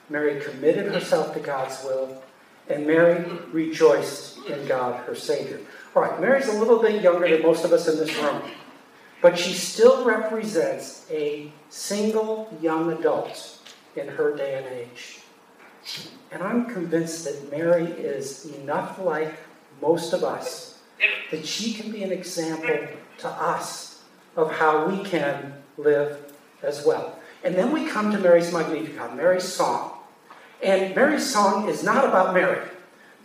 Mary 0.09 0.41
committed 0.41 0.93
herself 0.93 1.33
to 1.33 1.39
God's 1.39 1.83
will, 1.83 2.21
and 2.67 2.85
Mary 2.85 3.23
rejoiced 3.51 4.37
in 4.45 4.67
God, 4.67 4.95
her 5.05 5.15
Savior. 5.15 5.59
All 5.95 6.03
right, 6.03 6.19
Mary's 6.21 6.47
a 6.47 6.59
little 6.59 6.79
bit 6.79 7.01
younger 7.01 7.27
than 7.27 7.41
most 7.41 7.65
of 7.65 7.73
us 7.73 7.87
in 7.87 7.97
this 7.97 8.15
room, 8.17 8.41
but 9.21 9.37
she 9.37 9.53
still 9.53 10.05
represents 10.05 11.05
a 11.09 11.51
single 11.69 12.51
young 12.61 12.91
adult 12.91 13.59
in 13.95 14.07
her 14.07 14.35
day 14.35 14.57
and 14.57 14.65
age. 14.67 15.19
And 16.31 16.43
I'm 16.43 16.65
convinced 16.65 17.25
that 17.25 17.51
Mary 17.51 17.85
is 17.85 18.45
enough 18.57 18.99
like 18.99 19.33
most 19.81 20.13
of 20.13 20.23
us 20.23 20.79
that 21.31 21.45
she 21.45 21.73
can 21.73 21.91
be 21.91 22.03
an 22.03 22.11
example 22.11 22.87
to 23.19 23.27
us 23.27 24.03
of 24.35 24.51
how 24.51 24.87
we 24.87 25.03
can 25.03 25.53
live 25.77 26.33
as 26.63 26.85
well. 26.85 27.17
And 27.43 27.55
then 27.55 27.71
we 27.71 27.87
come 27.87 28.11
to 28.11 28.17
Mary's 28.17 28.51
Magnificat, 28.51 29.15
Mary's 29.15 29.43
song. 29.43 29.91
And 30.61 30.93
Mary's 30.93 31.29
song 31.31 31.69
is 31.69 31.83
not 31.83 32.03
about 32.03 32.33
Mary. 32.33 32.67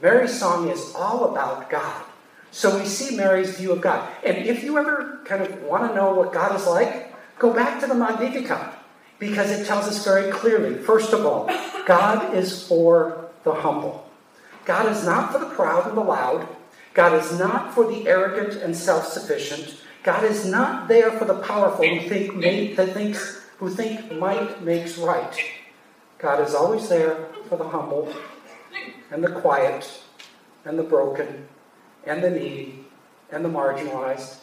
Mary's 0.01 0.39
song 0.39 0.69
is 0.69 0.93
all 0.95 1.33
about 1.33 1.69
God. 1.69 2.05
So 2.53 2.79
we 2.79 2.85
see 2.85 3.17
Mary's 3.17 3.57
view 3.57 3.73
of 3.73 3.81
God. 3.81 4.09
And 4.25 4.37
if 4.37 4.63
you 4.63 4.79
ever 4.79 5.21
kind 5.25 5.43
of 5.43 5.63
want 5.63 5.89
to 5.89 5.95
know 5.95 6.15
what 6.15 6.33
God 6.33 6.55
is 6.55 6.67
like, 6.67 7.14
go 7.39 7.53
back 7.53 7.81
to 7.81 7.87
the 7.87 7.95
Magnificat 7.95 8.75
because 9.19 9.51
it 9.51 9.67
tells 9.67 9.87
us 9.87 10.05
very 10.05 10.31
clearly, 10.31 10.77
first 10.77 11.13
of 11.13 11.25
all, 11.25 11.51
God 11.87 12.35
is 12.35 12.67
for 12.67 13.29
the 13.45 13.55
humble. 13.55 14.11
God 14.65 14.91
is 14.91 15.05
not 15.05 15.33
for 15.33 15.39
the 15.39 15.55
proud 15.55 15.87
and 15.87 15.97
the 15.97 16.03
loud. 16.03 16.49
God 16.95 17.13
is 17.21 17.39
not 17.39 17.75
for 17.75 17.87
the 17.87 18.09
arrogant 18.09 18.63
and 18.63 18.77
self-sufficient. 18.77 19.77
God 20.03 20.25
is 20.25 20.47
not 20.47 20.89
there 20.89 21.11
for 21.13 21.25
the 21.25 21.39
powerful 21.39 21.87
who 21.87 22.09
think 22.09 22.35
may, 22.35 22.75
who 23.59 23.71
think 23.71 24.13
might 24.13 24.63
makes 24.63 24.99
right. 24.99 25.37
God 26.19 26.47
is 26.47 26.55
always 26.55 26.89
there 26.89 27.27
for 27.49 27.57
the 27.57 27.69
humble 27.69 28.15
and 29.11 29.23
the 29.23 29.31
quiet 29.31 30.03
and 30.65 30.79
the 30.79 30.83
broken 30.83 31.49
and 32.07 32.23
the 32.23 32.31
needy 32.31 32.85
and 33.31 33.45
the 33.45 33.49
marginalized. 33.49 34.37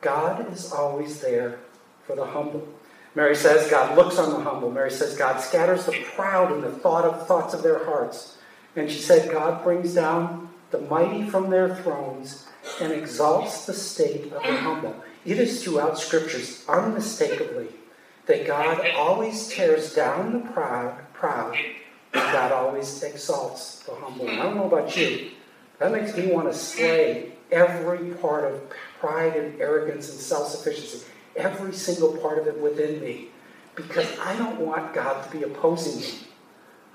God 0.00 0.52
is 0.52 0.72
always 0.72 1.20
there 1.20 1.58
for 2.06 2.16
the 2.16 2.24
humble. 2.24 2.66
Mary 3.14 3.36
says 3.36 3.70
God 3.70 3.96
looks 3.96 4.18
on 4.18 4.30
the 4.30 4.40
humble. 4.40 4.70
Mary 4.70 4.90
says 4.90 5.16
God 5.16 5.40
scatters 5.40 5.86
the 5.86 5.92
proud 6.16 6.52
in 6.52 6.60
the 6.60 6.70
thought 6.70 7.04
of 7.04 7.26
thoughts 7.26 7.54
of 7.54 7.62
their 7.62 7.84
hearts. 7.84 8.38
And 8.76 8.90
she 8.90 9.00
said 9.00 9.30
God 9.30 9.62
brings 9.62 9.94
down 9.94 10.48
the 10.70 10.80
mighty 10.80 11.28
from 11.28 11.50
their 11.50 11.76
thrones 11.76 12.46
and 12.80 12.92
exalts 12.92 13.66
the 13.66 13.74
state 13.74 14.32
of 14.32 14.42
the 14.42 14.56
humble. 14.56 14.96
It 15.24 15.38
is 15.38 15.62
throughout 15.62 15.98
scriptures 15.98 16.64
unmistakably 16.68 17.68
that 18.26 18.46
God 18.46 18.84
always 18.96 19.48
tears 19.48 19.94
down 19.94 20.32
the 20.32 20.52
proud, 20.52 20.96
proud, 21.12 21.56
and 21.56 22.32
God 22.32 22.50
always 22.50 23.02
exalts 23.02 23.80
the 23.80 23.94
humble. 23.94 24.28
I 24.28 24.36
don't 24.36 24.56
know 24.56 24.66
about 24.66 24.96
you. 24.96 25.30
That 25.78 25.92
makes 25.92 26.16
me 26.16 26.32
want 26.32 26.50
to 26.50 26.58
slay 26.58 27.32
every 27.52 28.14
part 28.14 28.52
of 28.52 28.60
pride 28.98 29.36
and 29.36 29.60
arrogance 29.60 30.10
and 30.10 30.18
self-sufficiency 30.18 31.06
every 31.36 31.72
single 31.72 32.16
part 32.18 32.38
of 32.38 32.46
it 32.46 32.58
within 32.60 33.00
me 33.00 33.28
because 33.74 34.08
I 34.18 34.36
don't 34.36 34.60
want 34.60 34.94
God 34.94 35.24
to 35.24 35.36
be 35.36 35.42
opposing 35.42 36.00
me. 36.00 36.18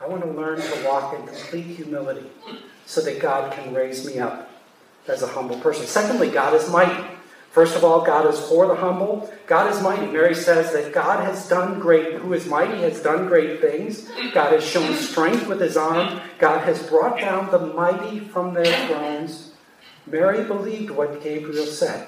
I 0.02 0.08
want 0.08 0.24
to 0.24 0.32
learn 0.32 0.62
to 0.62 0.88
walk 0.88 1.14
in 1.14 1.26
complete 1.28 1.66
humility 1.66 2.30
so 2.86 3.02
that 3.02 3.20
God 3.20 3.52
can 3.52 3.74
raise 3.74 4.06
me 4.06 4.20
up 4.20 4.50
as 5.08 5.22
a 5.22 5.28
humble 5.28 5.60
person. 5.60 5.86
Secondly, 5.86 6.30
God 6.30 6.54
is 6.54 6.70
mighty. 6.70 7.04
First 7.52 7.76
of 7.76 7.84
all, 7.84 8.06
God 8.06 8.32
is 8.32 8.40
for 8.48 8.68
the 8.68 8.76
humble. 8.76 9.30
God 9.48 9.74
is 9.74 9.82
mighty. 9.82 10.06
Mary 10.06 10.36
says 10.36 10.72
that 10.72 10.94
God 10.94 11.24
has 11.26 11.50
done 11.50 11.80
great, 11.80 12.14
who 12.14 12.34
is 12.34 12.46
mighty 12.46 12.82
has 12.82 13.02
done 13.02 13.28
great 13.28 13.60
things. 13.60 14.08
God 14.34 14.54
has 14.54 14.64
shown 14.64 14.94
strength 14.94 15.48
with 15.48 15.60
his 15.60 15.76
arm. 15.76 16.22
God 16.38 16.64
has 16.64 16.82
brought 16.88 17.20
down 17.20 17.50
the 17.50 17.60
mighty 17.60 18.20
from 18.20 18.54
their 18.54 18.88
thrones. 18.88 19.54
Mary 20.06 20.44
believed 20.44 20.92
what 20.92 21.24
Gabriel 21.24 21.66
said. 21.66 22.08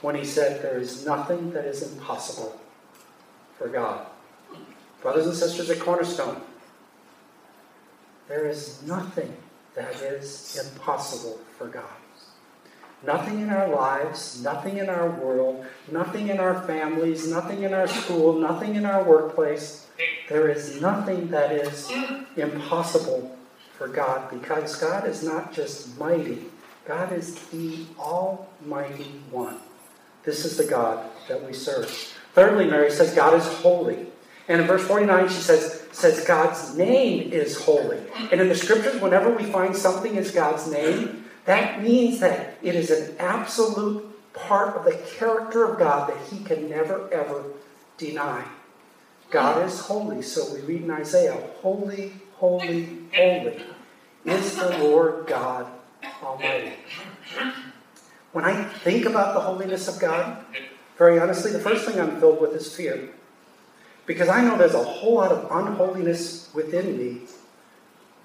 When 0.00 0.14
he 0.14 0.24
said, 0.24 0.62
There 0.62 0.78
is 0.78 1.04
nothing 1.06 1.52
that 1.52 1.64
is 1.64 1.82
impossible 1.82 2.58
for 3.58 3.68
God. 3.68 4.06
Brothers 5.02 5.26
and 5.26 5.36
sisters 5.36 5.70
at 5.70 5.80
Cornerstone, 5.80 6.40
there 8.28 8.48
is 8.48 8.82
nothing 8.82 9.36
that 9.74 9.94
is 9.96 10.70
impossible 10.72 11.38
for 11.56 11.68
God. 11.68 11.84
Nothing 13.04 13.40
in 13.40 13.50
our 13.50 13.68
lives, 13.68 14.42
nothing 14.42 14.78
in 14.78 14.88
our 14.88 15.10
world, 15.10 15.64
nothing 15.92 16.28
in 16.28 16.40
our 16.40 16.62
families, 16.62 17.28
nothing 17.28 17.62
in 17.62 17.74
our 17.74 17.86
school, 17.86 18.32
nothing 18.32 18.74
in 18.74 18.86
our 18.86 19.04
workplace. 19.04 19.86
There 20.28 20.48
is 20.48 20.80
nothing 20.80 21.28
that 21.28 21.52
is 21.52 21.90
impossible 22.36 23.36
for 23.76 23.88
God 23.88 24.30
because 24.30 24.74
God 24.76 25.06
is 25.06 25.22
not 25.22 25.52
just 25.52 25.98
mighty, 25.98 26.46
God 26.86 27.12
is 27.12 27.34
the 27.50 27.84
Almighty 27.98 29.20
One. 29.30 29.58
This 30.26 30.44
is 30.44 30.58
the 30.58 30.66
God 30.66 31.08
that 31.28 31.42
we 31.42 31.54
serve. 31.54 31.88
Thirdly, 32.34 32.66
Mary 32.66 32.90
says 32.90 33.14
God 33.14 33.32
is 33.32 33.46
holy. 33.46 34.08
And 34.48 34.60
in 34.60 34.66
verse 34.66 34.86
49, 34.86 35.28
she 35.28 35.34
says, 35.34 35.86
says 35.92 36.24
God's 36.26 36.76
name 36.76 37.32
is 37.32 37.58
holy. 37.62 37.98
And 38.30 38.40
in 38.40 38.48
the 38.48 38.54
scriptures, 38.54 39.00
whenever 39.00 39.34
we 39.34 39.44
find 39.44 39.74
something 39.74 40.16
is 40.16 40.32
God's 40.32 40.70
name, 40.70 41.24
that 41.46 41.82
means 41.82 42.20
that 42.20 42.58
it 42.62 42.74
is 42.74 42.90
an 42.90 43.16
absolute 43.18 44.04
part 44.34 44.76
of 44.76 44.84
the 44.84 44.98
character 45.16 45.64
of 45.64 45.78
God 45.78 46.10
that 46.10 46.18
he 46.28 46.44
can 46.44 46.68
never, 46.68 47.08
ever 47.12 47.44
deny. 47.96 48.44
God 49.30 49.64
is 49.66 49.80
holy. 49.80 50.22
So 50.22 50.54
we 50.54 50.60
read 50.60 50.82
in 50.82 50.90
Isaiah, 50.90 51.40
Holy, 51.62 52.12
holy, 52.34 52.98
holy 53.14 53.62
is 54.24 54.56
the 54.56 54.78
Lord 54.78 55.26
God 55.26 55.66
Almighty. 56.22 56.72
When 58.36 58.44
I 58.44 58.64
think 58.64 59.06
about 59.06 59.32
the 59.32 59.40
holiness 59.40 59.88
of 59.88 59.98
God, 59.98 60.44
very 60.98 61.18
honestly, 61.18 61.52
the 61.52 61.58
first 61.58 61.86
thing 61.86 61.98
I'm 61.98 62.20
filled 62.20 62.38
with 62.38 62.52
is 62.52 62.76
fear. 62.76 63.08
Because 64.04 64.28
I 64.28 64.42
know 64.42 64.58
there's 64.58 64.74
a 64.74 64.84
whole 64.84 65.14
lot 65.14 65.32
of 65.32 65.50
unholiness 65.50 66.50
within 66.52 66.98
me, 66.98 67.20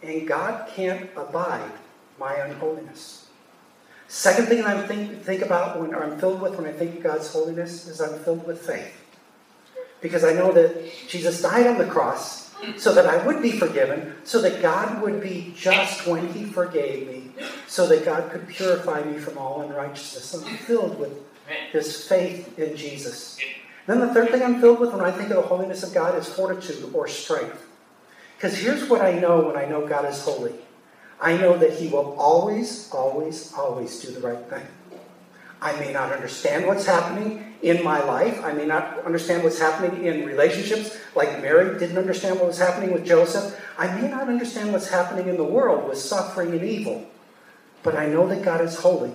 and 0.04 0.28
God 0.28 0.68
can't 0.76 1.10
abide 1.16 1.72
my 2.20 2.36
unholiness. 2.36 3.28
Second 4.10 4.48
thing 4.48 4.64
that 4.64 4.76
I 4.76 4.86
think, 4.86 5.24
think 5.24 5.44
about 5.44 5.80
when 5.80 5.96
I'm 5.96 6.20
filled 6.20 6.42
with 6.42 6.58
when 6.58 6.66
I 6.66 6.74
think 6.74 6.98
of 6.98 7.04
God's 7.04 7.32
holiness 7.32 7.88
is 7.88 8.02
I'm 8.02 8.20
filled 8.20 8.46
with 8.46 8.60
faith. 8.60 8.94
Because 10.02 10.26
I 10.26 10.34
know 10.34 10.52
that 10.52 10.92
Jesus 11.08 11.42
died 11.42 11.68
on 11.68 11.78
the 11.78 11.88
cross 11.88 12.41
so 12.78 12.94
that 12.94 13.06
I 13.06 13.26
would 13.26 13.42
be 13.42 13.52
forgiven, 13.52 14.16
so 14.24 14.42
that 14.42 14.62
God 14.62 15.02
would 15.02 15.22
be 15.22 15.54
just 15.56 16.08
when 16.08 16.32
He 16.34 16.46
forgave 16.46 17.08
me, 17.08 17.32
so 17.68 17.88
that 17.88 18.06
God 18.06 18.32
could 18.32 18.48
purify 18.48 19.04
me 19.04 19.18
from 19.18 19.38
all 19.38 19.62
unrighteousness. 19.62 20.34
I'm 20.34 20.58
filled 20.58 21.00
with 21.00 21.14
this 21.74 22.08
faith 22.08 22.58
in 22.60 22.76
Jesus. 22.76 23.40
Then 23.88 24.00
the 24.00 24.14
third 24.14 24.30
thing 24.30 24.44
I'm 24.44 24.62
filled 24.62 24.80
with 24.80 24.92
when 24.92 25.02
I 25.02 25.12
think 25.12 25.30
of 25.32 25.38
the 25.38 25.42
holiness 25.42 25.84
of 25.84 25.94
God 25.94 26.18
is 26.18 26.28
fortitude 26.28 26.94
or 26.94 27.08
strength. 27.08 27.68
Because 28.38 28.58
here's 28.58 28.90
what 28.90 29.02
I 29.02 29.14
know 29.20 29.42
when 29.42 29.58
I 29.58 29.66
know 29.66 29.88
God 29.88 30.06
is 30.06 30.24
holy 30.24 30.56
I 31.22 31.38
know 31.38 31.56
that 31.58 31.74
He 31.74 31.88
will 31.88 32.16
always, 32.20 32.90
always, 32.92 33.54
always 33.54 34.00
do 34.00 34.12
the 34.12 34.20
right 34.22 34.44
thing. 34.50 34.66
I 35.62 35.80
may 35.80 35.94
not 35.94 36.12
understand 36.12 36.66
what's 36.66 36.86
happening 36.86 37.54
in 37.62 37.84
my 37.84 38.04
life. 38.04 38.44
I 38.44 38.52
may 38.54 38.66
not 38.66 39.06
understand 39.06 39.44
what's 39.44 39.60
happening 39.60 40.06
in 40.06 40.26
relationships, 40.26 40.98
like 41.16 41.42
Mary 41.42 41.78
didn't 41.78 42.00
understand 42.00 42.40
what 42.40 42.48
was 42.48 42.58
happening 42.58 42.92
with 42.92 43.06
Joseph. 43.06 43.60
I 43.78 43.94
may 44.00 44.08
not 44.08 44.28
understand 44.28 44.74
what's 44.74 44.90
happening 44.90 45.28
in 45.28 45.38
the 45.38 45.44
world 45.44 45.88
with 45.88 46.00
suffering 46.00 46.52
and 46.54 46.64
evil. 46.64 47.08
But 47.84 47.96
I 47.96 48.08
know 48.08 48.28
that 48.28 48.44
God 48.44 48.62
is 48.62 48.80
holy, 48.80 49.12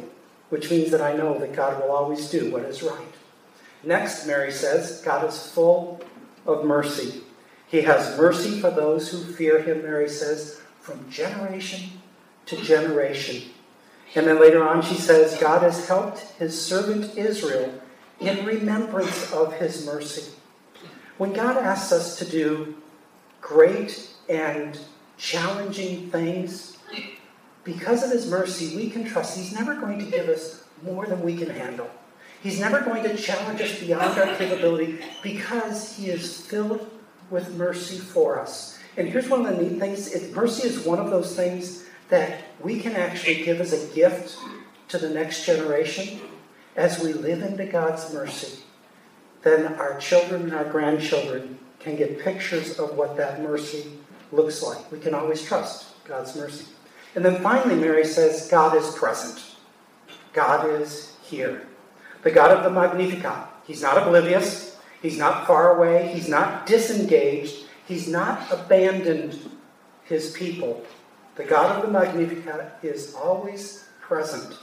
which 0.50 0.70
means 0.70 0.90
that 0.92 1.00
I 1.00 1.14
know 1.14 1.38
that 1.38 1.54
God 1.54 1.80
will 1.80 1.90
always 1.90 2.30
do 2.30 2.50
what 2.50 2.62
is 2.62 2.82
right. 2.82 3.14
Next, 3.82 4.26
Mary 4.26 4.52
says, 4.52 5.02
God 5.04 5.28
is 5.28 5.50
full 5.50 6.00
of 6.46 6.64
mercy. 6.64 7.22
He 7.68 7.82
has 7.82 8.16
mercy 8.16 8.60
for 8.60 8.70
those 8.70 9.10
who 9.10 9.18
fear 9.18 9.60
him, 9.60 9.82
Mary 9.82 10.08
says, 10.08 10.60
from 10.80 11.10
generation 11.10 11.90
to 12.46 12.56
generation. 12.56 13.50
And 14.14 14.26
then 14.26 14.40
later 14.40 14.66
on, 14.66 14.82
she 14.82 14.94
says, 14.94 15.38
God 15.38 15.62
has 15.62 15.86
helped 15.86 16.20
his 16.38 16.60
servant 16.60 17.16
Israel 17.18 17.72
in 18.20 18.46
remembrance 18.46 19.32
of 19.32 19.52
his 19.54 19.84
mercy. 19.84 20.32
When 21.18 21.32
God 21.32 21.56
asks 21.56 21.92
us 21.92 22.18
to 22.18 22.24
do 22.24 22.76
great 23.40 24.10
and 24.28 24.78
challenging 25.18 26.10
things, 26.10 26.76
because 27.64 28.02
of 28.04 28.10
his 28.10 28.30
mercy, 28.30 28.76
we 28.76 28.88
can 28.88 29.04
trust 29.04 29.36
he's 29.36 29.52
never 29.52 29.74
going 29.74 29.98
to 29.98 30.04
give 30.04 30.28
us 30.28 30.64
more 30.82 31.06
than 31.06 31.20
we 31.22 31.36
can 31.36 31.50
handle. 31.50 31.90
He's 32.42 32.60
never 32.60 32.80
going 32.80 33.02
to 33.02 33.16
challenge 33.16 33.60
us 33.60 33.80
beyond 33.80 34.18
our 34.18 34.36
capability 34.36 35.00
because 35.22 35.96
he 35.96 36.10
is 36.10 36.40
filled 36.46 36.88
with 37.30 37.54
mercy 37.56 37.98
for 37.98 38.38
us. 38.38 38.78
And 38.96 39.08
here's 39.08 39.28
one 39.28 39.44
of 39.44 39.56
the 39.56 39.62
neat 39.62 39.80
things 39.80 40.32
mercy 40.32 40.68
is 40.68 40.86
one 40.86 40.98
of 40.98 41.10
those 41.10 41.34
things 41.34 41.84
that 42.08 42.45
we 42.60 42.80
can 42.80 42.96
actually 42.96 43.44
give 43.44 43.60
as 43.60 43.72
a 43.72 43.94
gift 43.94 44.38
to 44.88 44.98
the 44.98 45.10
next 45.10 45.44
generation 45.44 46.20
as 46.76 47.02
we 47.02 47.12
live 47.12 47.42
into 47.42 47.66
God's 47.66 48.12
mercy. 48.12 48.62
Then 49.42 49.74
our 49.74 49.98
children 49.98 50.42
and 50.42 50.54
our 50.54 50.64
grandchildren 50.64 51.58
can 51.78 51.96
get 51.96 52.18
pictures 52.18 52.78
of 52.78 52.96
what 52.96 53.16
that 53.16 53.42
mercy 53.42 53.92
looks 54.32 54.62
like. 54.62 54.90
We 54.90 54.98
can 54.98 55.14
always 55.14 55.44
trust 55.44 56.02
God's 56.04 56.34
mercy. 56.36 56.66
And 57.14 57.24
then 57.24 57.42
finally, 57.42 57.76
Mary 57.76 58.04
says, 58.04 58.48
God 58.48 58.76
is 58.76 58.94
present. 58.94 59.42
God 60.32 60.68
is 60.68 61.16
here. 61.22 61.66
The 62.22 62.30
God 62.30 62.50
of 62.50 62.64
the 62.64 62.70
Magnificat. 62.70 63.48
He's 63.64 63.82
not 63.82 63.96
oblivious. 63.98 64.76
He's 65.00 65.18
not 65.18 65.46
far 65.46 65.76
away. 65.76 66.08
He's 66.12 66.28
not 66.28 66.66
disengaged. 66.66 67.64
He's 67.86 68.08
not 68.08 68.50
abandoned 68.50 69.38
his 70.04 70.32
people. 70.32 70.84
The 71.36 71.44
God 71.44 71.76
of 71.76 71.82
the 71.82 71.92
Magnificat 71.92 72.78
is 72.82 73.14
always 73.14 73.84
present. 74.00 74.54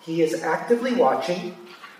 He 0.00 0.22
is 0.22 0.42
actively 0.42 0.94
watching. 0.94 1.54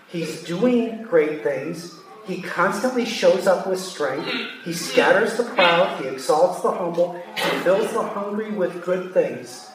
He's 0.07 0.43
doing 0.43 1.03
great 1.03 1.43
things. 1.43 1.93
He 2.25 2.41
constantly 2.41 3.05
shows 3.05 3.47
up 3.47 3.67
with 3.67 3.79
strength. 3.79 4.27
He 4.65 4.73
scatters 4.73 5.37
the 5.37 5.43
proud. 5.43 6.01
He 6.01 6.09
exalts 6.09 6.61
the 6.61 6.71
humble. 6.71 7.21
He 7.35 7.59
fills 7.59 7.93
the 7.93 8.01
hungry 8.01 8.51
with 8.51 8.83
good 8.83 9.13
things. 9.13 9.69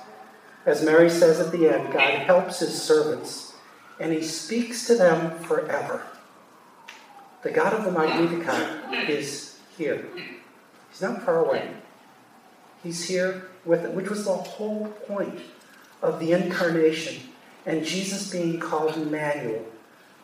As 0.67 0.85
Mary 0.85 1.09
says 1.09 1.41
at 1.41 1.53
the 1.53 1.69
end, 1.69 1.93
God 1.93 2.21
helps 2.21 2.61
his 2.61 2.81
servants, 2.81 3.55
and 3.99 4.13
he 4.13 4.23
speaks 4.23 4.87
to 4.87 4.97
them 4.97 5.39
forever. 5.41 6.03
The 7.43 7.51
God 7.51 7.73
of 7.75 7.85
the 7.85 7.91
Magnificat 7.91 9.09
is 9.09 9.59
here. 9.77 10.05
He's 10.91 11.03
not 11.03 11.23
far 11.23 11.45
away. 11.45 11.69
He's 12.83 13.05
here 13.09 13.49
with 13.65 13.85
it, 13.85 13.93
which 13.93 14.11
was 14.11 14.25
the 14.25 14.33
whole 14.33 14.89
point 15.07 15.39
of 16.03 16.19
the 16.19 16.33
incarnation 16.33 17.23
and 17.65 17.85
Jesus 17.85 18.31
being 18.31 18.59
called 18.59 18.97
Emmanuel, 18.97 19.65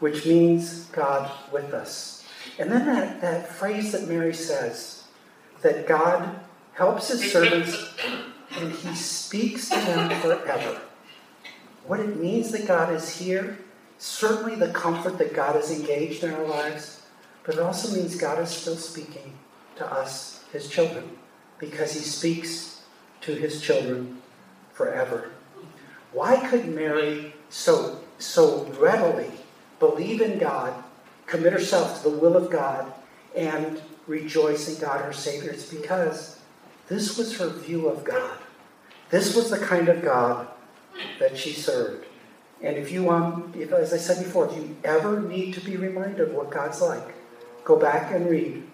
which 0.01 0.27
means 0.27 0.85
God 0.87 1.31
with 1.53 1.73
us. 1.73 2.25
And 2.59 2.71
then 2.71 2.87
that, 2.87 3.21
that 3.21 3.49
phrase 3.49 3.93
that 3.93 4.09
Mary 4.09 4.35
says, 4.35 5.05
that 5.63 5.87
God 5.87 6.41
helps 6.73 7.09
his 7.09 7.33
servants 7.33 7.77
and 8.57 8.73
he 8.73 8.95
speaks 8.95 9.69
to 9.69 9.77
them 9.77 10.21
forever. 10.21 10.81
What 11.87 12.01
it 12.01 12.17
means 12.17 12.51
that 12.53 12.67
God 12.67 12.93
is 12.93 13.09
here, 13.09 13.59
certainly 13.99 14.55
the 14.55 14.73
comfort 14.73 15.19
that 15.19 15.35
God 15.35 15.57
is 15.57 15.71
engaged 15.71 16.25
in 16.25 16.33
our 16.33 16.47
lives, 16.47 17.03
but 17.45 17.55
it 17.55 17.61
also 17.61 17.95
means 17.95 18.17
God 18.17 18.41
is 18.41 18.51
still 18.51 18.77
speaking 18.77 19.33
to 19.77 19.87
us, 19.87 20.45
his 20.53 20.69
children, 20.69 21.19
because 21.59 21.93
he 21.93 22.01
speaks 22.01 22.83
to 23.23 23.35
his 23.35 23.61
children 23.61 24.21
forever. 24.73 25.31
Why 26.13 26.37
could 26.49 26.69
Mary 26.69 27.35
so, 27.51 28.01
so 28.19 28.65
readily 28.79 29.31
believe 29.79 30.21
in 30.21 30.39
God, 30.39 30.73
commit 31.27 31.53
herself 31.53 32.03
to 32.03 32.11
the 32.11 32.17
will 32.17 32.37
of 32.37 32.51
God, 32.51 32.93
and 33.37 33.81
rejoice 34.07 34.69
in 34.69 34.81
God 34.81 35.05
her 35.05 35.13
Savior? 35.13 35.51
It's 35.51 35.73
because 35.73 36.41
this 36.89 37.19
was 37.19 37.37
her 37.39 37.49
view 37.49 37.89
of 37.89 38.05
God. 38.05 38.39
This 39.11 39.35
was 39.35 39.51
the 39.51 39.59
kind 39.59 39.89
of 39.89 40.03
God 40.03 40.49
that 41.19 41.37
she 41.37 41.53
served. 41.53 42.07
And 42.63 42.77
if 42.77 42.91
you, 42.91 43.11
um, 43.11 43.53
if, 43.57 43.73
as 43.73 43.93
I 43.93 43.99
said 43.99 44.25
before, 44.25 44.47
if 44.51 44.57
you 44.57 44.77
ever 44.85 45.21
need 45.21 45.55
to 45.55 45.61
be 45.61 45.77
reminded 45.77 46.21
of 46.21 46.33
what 46.33 46.51
God's 46.51 46.81
like, 46.81 47.15
go 47.65 47.79
back 47.79 48.13
and 48.13 48.29
read 48.29 48.65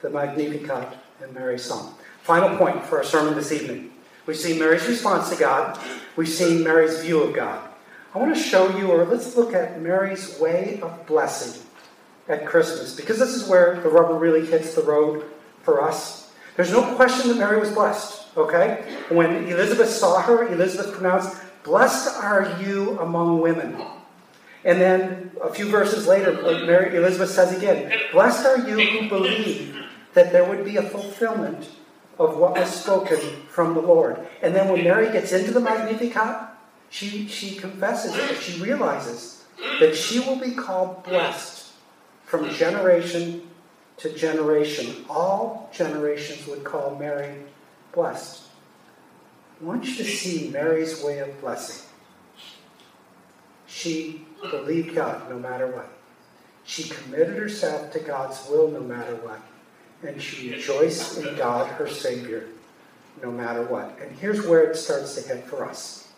the 0.00 0.10
Magnificat 0.10 0.96
and 1.22 1.34
Mary's 1.34 1.64
song. 1.64 1.94
Final 2.28 2.58
point 2.58 2.84
for 2.84 2.98
our 2.98 3.04
sermon 3.04 3.34
this 3.34 3.52
evening. 3.52 3.90
We've 4.26 4.36
seen 4.36 4.58
Mary's 4.58 4.86
response 4.86 5.30
to 5.30 5.36
God. 5.36 5.80
We've 6.14 6.28
seen 6.28 6.62
Mary's 6.62 7.00
view 7.00 7.22
of 7.22 7.34
God. 7.34 7.66
I 8.14 8.18
want 8.18 8.36
to 8.36 8.38
show 8.38 8.68
you, 8.76 8.88
or 8.88 9.06
let's 9.06 9.34
look 9.34 9.54
at 9.54 9.80
Mary's 9.80 10.38
way 10.38 10.78
of 10.82 11.06
blessing 11.06 11.62
at 12.28 12.44
Christmas, 12.44 12.94
because 12.94 13.18
this 13.18 13.30
is 13.30 13.48
where 13.48 13.80
the 13.80 13.88
rubber 13.88 14.12
really 14.12 14.44
hits 14.44 14.74
the 14.74 14.82
road 14.82 15.24
for 15.62 15.82
us. 15.82 16.30
There's 16.54 16.70
no 16.70 16.94
question 16.96 17.30
that 17.30 17.38
Mary 17.38 17.58
was 17.58 17.70
blessed, 17.70 18.36
okay? 18.36 18.84
When 19.08 19.46
Elizabeth 19.46 19.88
saw 19.88 20.20
her, 20.20 20.52
Elizabeth 20.52 20.92
pronounced, 20.92 21.34
Blessed 21.64 22.14
are 22.14 22.58
you 22.60 23.00
among 23.00 23.40
women. 23.40 23.74
And 24.66 24.78
then 24.78 25.30
a 25.40 25.48
few 25.48 25.70
verses 25.70 26.06
later, 26.06 26.34
Mary 26.66 26.94
Elizabeth 26.94 27.30
says 27.30 27.56
again, 27.56 27.90
Blessed 28.12 28.44
are 28.44 28.68
you 28.68 28.78
who 28.78 29.08
believe 29.08 29.82
that 30.12 30.30
there 30.30 30.44
would 30.44 30.66
be 30.66 30.76
a 30.76 30.82
fulfillment 30.82 31.70
of 32.18 32.36
what 32.36 32.52
was 32.52 32.68
spoken 32.68 33.18
from 33.48 33.74
the 33.74 33.80
Lord. 33.80 34.26
And 34.42 34.54
then 34.54 34.68
when 34.70 34.84
Mary 34.84 35.10
gets 35.12 35.32
into 35.32 35.52
the 35.52 35.60
Magnificat, 35.60 36.48
she, 36.90 37.28
she 37.28 37.54
confesses 37.56 38.16
it. 38.16 38.36
She 38.40 38.60
realizes 38.60 39.44
that 39.80 39.94
she 39.94 40.20
will 40.20 40.38
be 40.38 40.52
called 40.52 41.04
blessed 41.04 41.72
from 42.24 42.50
generation 42.50 43.48
to 43.98 44.12
generation. 44.12 45.04
All 45.08 45.70
generations 45.72 46.46
would 46.46 46.64
call 46.64 46.96
Mary 46.96 47.34
blessed. 47.92 48.44
I 49.60 49.64
want 49.64 49.84
you 49.84 49.96
to 49.96 50.04
see 50.04 50.50
Mary's 50.50 51.02
way 51.02 51.18
of 51.18 51.40
blessing. 51.40 51.88
She 53.66 54.26
believed 54.50 54.94
God 54.94 55.28
no 55.28 55.38
matter 55.38 55.66
what. 55.66 55.92
She 56.64 56.88
committed 56.88 57.36
herself 57.36 57.92
to 57.92 57.98
God's 57.98 58.48
will 58.48 58.68
no 58.70 58.80
matter 58.80 59.14
what. 59.16 59.40
And 60.06 60.22
she 60.22 60.50
rejoiced 60.50 61.18
in 61.18 61.36
God, 61.36 61.66
her 61.72 61.88
Savior, 61.88 62.46
no 63.22 63.32
matter 63.32 63.62
what. 63.64 63.98
And 64.00 64.16
here's 64.18 64.46
where 64.46 64.70
it 64.70 64.76
starts 64.76 65.14
to 65.16 65.28
head 65.28 65.44
for 65.44 65.64
us. 65.64 66.12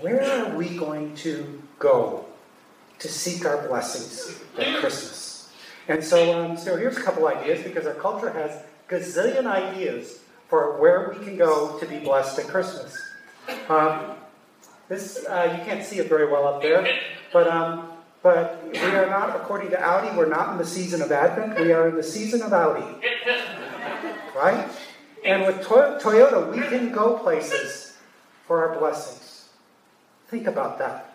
Where 0.00 0.22
are 0.22 0.56
we 0.56 0.76
going 0.76 1.14
to 1.16 1.62
go 1.78 2.24
to 2.98 3.08
seek 3.08 3.44
our 3.44 3.66
blessings 3.68 4.40
at 4.58 4.78
Christmas? 4.80 5.50
And 5.88 6.02
so, 6.02 6.40
um, 6.40 6.56
so 6.56 6.76
here's 6.76 6.96
a 6.96 7.02
couple 7.02 7.26
ideas 7.26 7.62
because 7.62 7.86
our 7.86 7.94
culture 7.94 8.30
has 8.30 8.62
gazillion 8.88 9.46
ideas 9.46 10.20
for 10.48 10.80
where 10.80 11.10
we 11.10 11.24
can 11.24 11.36
go 11.36 11.78
to 11.78 11.86
be 11.86 11.98
blessed 11.98 12.38
at 12.38 12.48
Christmas. 12.48 12.96
Um, 13.68 14.16
this 14.88 15.24
uh, 15.26 15.56
you 15.56 15.64
can't 15.64 15.84
see 15.84 15.98
it 15.98 16.08
very 16.08 16.30
well 16.30 16.46
up 16.46 16.62
there, 16.62 16.98
but 17.32 17.46
um, 17.46 17.89
but 18.22 18.62
we 18.72 18.78
are 18.78 19.08
not, 19.08 19.36
according 19.36 19.70
to 19.70 19.80
Audi, 19.80 20.16
we're 20.16 20.28
not 20.28 20.52
in 20.52 20.58
the 20.58 20.66
season 20.66 21.00
of 21.02 21.10
Advent. 21.10 21.58
We 21.58 21.72
are 21.72 21.88
in 21.88 21.96
the 21.96 22.02
season 22.02 22.42
of 22.42 22.52
Audi, 22.52 22.84
right? 24.36 24.68
And 25.24 25.46
with 25.46 25.60
to- 25.62 25.98
Toyota, 26.00 26.50
we 26.50 26.60
can 26.60 26.92
go 26.92 27.18
places 27.18 27.96
for 28.46 28.66
our 28.66 28.78
blessings. 28.78 29.48
Think 30.28 30.46
about 30.46 30.78
that. 30.78 31.14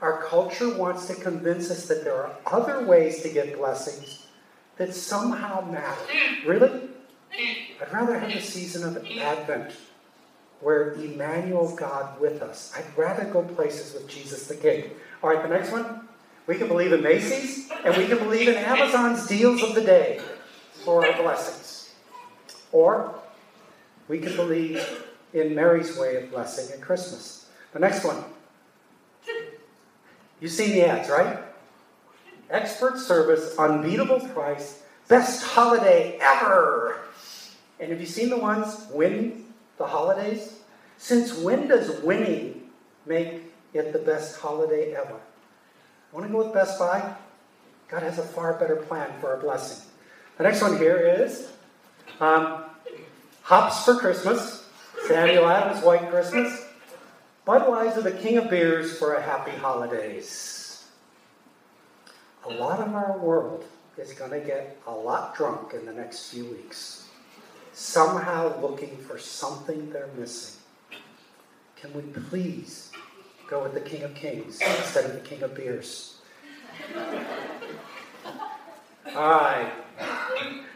Our 0.00 0.22
culture 0.24 0.76
wants 0.76 1.06
to 1.06 1.14
convince 1.14 1.70
us 1.70 1.86
that 1.88 2.04
there 2.04 2.14
are 2.14 2.30
other 2.46 2.84
ways 2.84 3.22
to 3.22 3.28
get 3.28 3.56
blessings 3.56 4.26
that 4.76 4.94
somehow 4.94 5.60
matter. 5.68 6.00
Really? 6.46 6.88
I'd 7.80 7.92
rather 7.92 8.18
have 8.18 8.30
a 8.30 8.40
season 8.40 8.84
of 8.84 9.04
Advent 9.18 9.72
where 10.60 10.92
Emmanuel 10.94 11.74
God 11.76 12.20
with 12.20 12.42
us. 12.42 12.72
I'd 12.76 12.96
rather 12.96 13.24
go 13.24 13.42
places 13.42 13.92
with 13.94 14.08
Jesus 14.08 14.46
the 14.48 14.56
King. 14.56 14.90
All 15.22 15.30
right, 15.30 15.42
the 15.42 15.48
next 15.48 15.70
one. 15.70 16.07
We 16.48 16.56
can 16.56 16.66
believe 16.66 16.94
in 16.94 17.02
Macy's 17.02 17.70
and 17.84 17.94
we 17.94 18.06
can 18.06 18.16
believe 18.18 18.48
in 18.48 18.54
Amazon's 18.54 19.26
deals 19.26 19.62
of 19.62 19.74
the 19.74 19.82
day 19.82 20.18
for 20.82 21.06
our 21.06 21.12
blessings. 21.22 21.92
Or 22.72 23.14
we 24.08 24.18
can 24.18 24.34
believe 24.34 25.04
in 25.34 25.54
Mary's 25.54 25.96
way 25.98 26.16
of 26.16 26.30
blessing 26.30 26.72
at 26.72 26.80
Christmas. 26.80 27.50
The 27.74 27.78
next 27.78 28.02
one. 28.02 28.24
You've 30.40 30.52
seen 30.52 30.70
the 30.70 30.86
ads, 30.86 31.10
right? 31.10 31.38
Expert 32.48 32.98
service, 32.98 33.54
unbeatable 33.58 34.20
price, 34.28 34.82
best 35.06 35.44
holiday 35.44 36.18
ever. 36.18 36.98
And 37.78 37.90
have 37.90 38.00
you 38.00 38.06
seen 38.06 38.30
the 38.30 38.38
ones 38.38 38.86
win 38.90 39.44
the 39.76 39.86
holidays? 39.86 40.60
Since 40.96 41.34
when 41.34 41.68
does 41.68 42.00
winning 42.00 42.70
make 43.04 43.52
it 43.74 43.92
the 43.92 43.98
best 43.98 44.40
holiday 44.40 44.94
ever? 44.94 45.20
Want 46.12 46.26
to 46.26 46.32
go 46.32 46.38
with 46.38 46.54
Best 46.54 46.78
Buy? 46.78 47.14
God 47.88 48.02
has 48.02 48.18
a 48.18 48.22
far 48.22 48.54
better 48.54 48.76
plan 48.76 49.10
for 49.20 49.34
our 49.34 49.36
blessing. 49.36 49.86
The 50.36 50.44
next 50.44 50.62
one 50.62 50.78
here 50.78 50.98
is 50.98 51.50
um, 52.20 52.64
Hops 53.42 53.84
for 53.84 53.96
Christmas, 53.96 54.66
Samuel 55.06 55.48
Adams 55.48 55.84
White 55.84 56.10
Christmas, 56.10 56.66
Budweiser, 57.46 58.02
the 58.02 58.12
King 58.12 58.38
of 58.38 58.50
Beers 58.50 58.98
for 58.98 59.14
a 59.14 59.22
Happy 59.22 59.52
Holidays. 59.52 60.86
A 62.46 62.50
lot 62.50 62.80
of 62.80 62.94
our 62.94 63.18
world 63.18 63.64
is 63.96 64.12
going 64.12 64.30
to 64.30 64.40
get 64.40 64.78
a 64.86 64.92
lot 64.92 65.34
drunk 65.36 65.74
in 65.74 65.84
the 65.84 65.92
next 65.92 66.30
few 66.30 66.44
weeks 66.46 67.08
somehow 67.78 68.60
looking 68.60 68.96
for 68.96 69.18
something 69.18 69.90
they're 69.90 70.08
missing. 70.18 70.60
Can 71.76 71.94
we 71.94 72.02
please 72.02 72.90
go 73.48 73.62
with 73.62 73.74
the 73.74 73.80
King 73.80 74.02
of 74.02 74.14
Kings 74.14 74.60
instead 74.60 75.06
of 75.06 75.14
the 75.14 75.20
King 75.20 75.42
of 75.42 75.54
Beers? 75.54 76.18
All 79.16 79.30
right. 79.30 79.72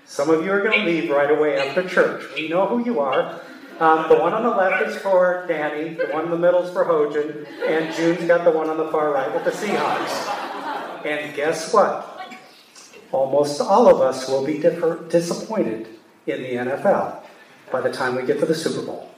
Some 0.04 0.30
of 0.30 0.44
you 0.44 0.52
are 0.52 0.60
going 0.60 0.80
to 0.80 0.86
leave 0.86 1.10
right 1.10 1.30
away 1.30 1.58
after 1.58 1.88
church. 1.88 2.24
We 2.34 2.48
know 2.48 2.66
who 2.66 2.84
you 2.84 3.00
are. 3.00 3.40
Um, 3.78 4.08
the 4.08 4.16
one 4.16 4.32
on 4.32 4.42
the 4.42 4.50
left 4.50 4.86
is 4.86 4.96
for 4.96 5.44
Danny, 5.48 5.94
the 5.94 6.06
one 6.06 6.26
in 6.26 6.30
the 6.30 6.38
middle 6.38 6.62
is 6.62 6.72
for 6.72 6.84
Hojan, 6.84 7.46
and 7.66 7.94
June's 7.94 8.26
got 8.26 8.44
the 8.44 8.50
one 8.50 8.68
on 8.68 8.76
the 8.76 8.88
far 8.88 9.12
right 9.12 9.32
with 9.34 9.44
the 9.44 9.50
Seahawks. 9.50 11.04
And 11.04 11.34
guess 11.34 11.72
what? 11.72 12.08
Almost 13.10 13.60
all 13.60 13.88
of 13.88 14.00
us 14.00 14.28
will 14.28 14.44
be 14.44 14.58
differ- 14.58 15.04
disappointed 15.08 15.88
in 16.26 16.42
the 16.42 16.54
NFL 16.70 17.22
by 17.70 17.80
the 17.80 17.90
time 17.90 18.14
we 18.14 18.22
get 18.22 18.38
to 18.40 18.46
the 18.46 18.54
Super 18.54 18.84
Bowl. 18.86 19.10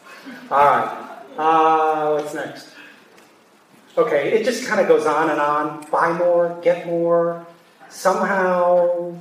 All 0.51 0.65
right. 0.65 1.11
Uh, 1.37 2.13
what's 2.17 2.35
next? 2.35 2.74
Okay, 3.97 4.33
it 4.33 4.45
just 4.45 4.67
kind 4.67 4.81
of 4.81 4.89
goes 4.89 5.07
on 5.07 5.31
and 5.31 5.41
on. 5.41 5.87
Buy 5.91 6.13
more, 6.13 6.59
get 6.63 6.87
more, 6.87 7.47
somehow 7.89 9.17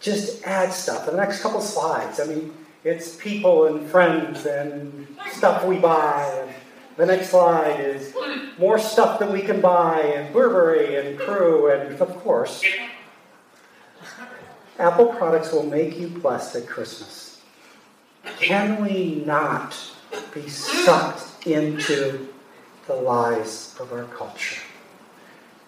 just 0.00 0.44
add 0.44 0.72
stuff. 0.72 1.04
The 1.06 1.16
next 1.16 1.42
couple 1.42 1.60
slides, 1.60 2.20
I 2.20 2.26
mean, 2.26 2.54
it's 2.84 3.16
people 3.16 3.66
and 3.66 3.84
friends 3.90 4.46
and 4.46 5.08
stuff 5.32 5.64
we 5.64 5.78
buy. 5.78 6.24
And 6.42 6.54
the 6.96 7.06
next 7.06 7.30
slide 7.30 7.80
is 7.80 8.14
more 8.56 8.78
stuff 8.78 9.18
that 9.18 9.32
we 9.32 9.40
can 9.40 9.60
buy, 9.60 10.00
and 10.00 10.32
Burberry 10.32 10.96
and 10.96 11.18
Crew, 11.18 11.70
and 11.70 12.00
of 12.00 12.16
course, 12.18 12.64
Apple 14.78 15.06
products 15.06 15.50
will 15.50 15.66
make 15.66 15.98
you 15.98 16.06
blessed 16.06 16.54
at 16.54 16.68
Christmas. 16.68 17.40
Can 18.38 18.80
we 18.80 19.24
not 19.26 19.76
be 20.32 20.48
sucked 20.48 21.46
into 21.48 22.28
the 22.88 22.94
lies 22.94 23.76
of 23.78 23.92
our 23.92 24.04
culture? 24.04 24.60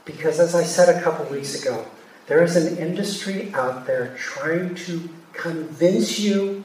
Because, 0.05 0.41
as 0.41 0.57
I 0.57 0.65
said 0.65 0.89
a 0.89 1.01
couple 1.01 1.25
weeks 1.27 1.61
ago, 1.61 1.87
there 2.27 2.43
is 2.43 2.57
an 2.57 2.79
industry 2.79 3.53
out 3.55 3.87
there 3.87 4.17
trying 4.19 4.75
to 4.87 5.09
convince 5.33 6.19
you 6.19 6.65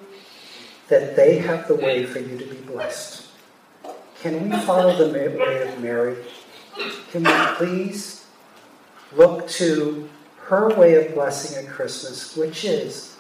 that 0.88 1.16
they 1.16 1.38
have 1.40 1.68
the 1.68 1.76
way 1.76 2.06
for 2.06 2.20
you 2.20 2.38
to 2.38 2.46
be 2.46 2.58
blessed. 2.58 3.28
Can 4.22 4.50
we 4.50 4.58
follow 4.62 4.96
the 4.96 5.14
way 5.14 5.62
of 5.68 5.80
Mary? 5.82 6.16
Can 7.12 7.24
we 7.24 7.56
please 7.58 8.26
look 9.14 9.48
to 9.50 10.10
her 10.46 10.70
way 10.76 10.96
of 10.96 11.14
blessing 11.14 11.64
at 11.64 11.72
Christmas, 11.72 12.36
which 12.36 12.66
is 12.66 13.15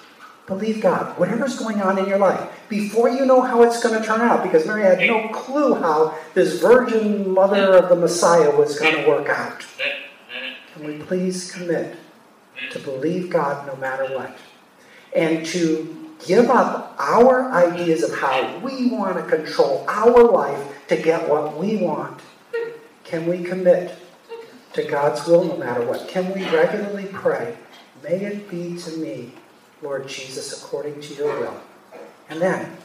believe 0.47 0.81
God, 0.81 1.17
whatever's 1.17 1.57
going 1.57 1.81
on 1.81 1.97
in 1.97 2.05
your 2.07 2.19
life, 2.19 2.49
before 2.69 3.09
you 3.09 3.25
know 3.25 3.41
how 3.41 3.63
it's 3.63 3.81
going 3.81 3.99
to 3.99 4.05
turn 4.05 4.21
out, 4.21 4.43
because 4.43 4.65
Mary 4.67 4.83
had 4.83 4.99
no 4.99 5.27
clue 5.29 5.73
how 5.75 6.17
this 6.33 6.61
virgin 6.61 7.31
mother 7.31 7.77
of 7.77 7.89
the 7.89 7.95
Messiah 7.95 8.55
was 8.55 8.79
going 8.79 8.95
to 8.95 9.07
work 9.07 9.27
out. 9.29 9.65
Can 10.73 10.85
we 10.85 10.97
please 10.97 11.51
commit 11.51 11.95
to 12.71 12.79
believe 12.79 13.29
God 13.29 13.65
no 13.65 13.75
matter 13.77 14.05
what? 14.13 14.37
And 15.15 15.45
to 15.47 16.13
give 16.25 16.49
up 16.49 16.95
our 16.99 17.51
ideas 17.51 18.03
of 18.03 18.17
how 18.17 18.57
we 18.59 18.87
want 18.87 19.17
to 19.17 19.23
control 19.23 19.85
our 19.87 20.23
life 20.23 20.87
to 20.87 20.97
get 20.97 21.27
what 21.27 21.57
we 21.57 21.77
want. 21.77 22.21
Can 23.03 23.27
we 23.27 23.43
commit 23.43 23.95
to 24.73 24.83
God's 24.83 25.25
will 25.25 25.43
no 25.45 25.57
matter 25.57 25.85
what? 25.85 26.07
Can 26.07 26.33
we 26.33 26.43
regularly 26.49 27.07
pray, 27.11 27.57
may 28.03 28.15
it 28.15 28.49
be 28.49 28.77
to 28.77 28.97
me, 28.97 29.31
Lord 29.81 30.07
Jesus, 30.07 30.63
according 30.63 31.01
to 31.01 31.13
your 31.13 31.39
will? 31.39 31.61
And 32.29 32.41
then 32.41 32.77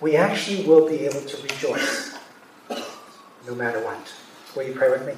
we 0.00 0.16
actually 0.16 0.66
will 0.66 0.88
be 0.88 1.06
able 1.06 1.20
to 1.20 1.42
rejoice 1.42 2.18
no 3.46 3.54
matter 3.54 3.82
what. 3.84 4.12
Will 4.54 4.64
you 4.64 4.74
pray 4.74 4.90
with 4.90 5.06
me? 5.06 5.14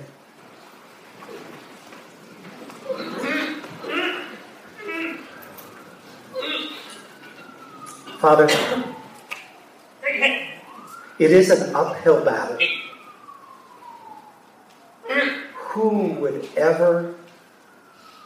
Father, 8.18 8.48
it 11.18 11.30
is 11.30 11.50
an 11.50 11.74
uphill 11.74 12.24
battle. 12.24 12.58
Who 15.54 16.08
would 16.20 16.48
ever 16.56 17.14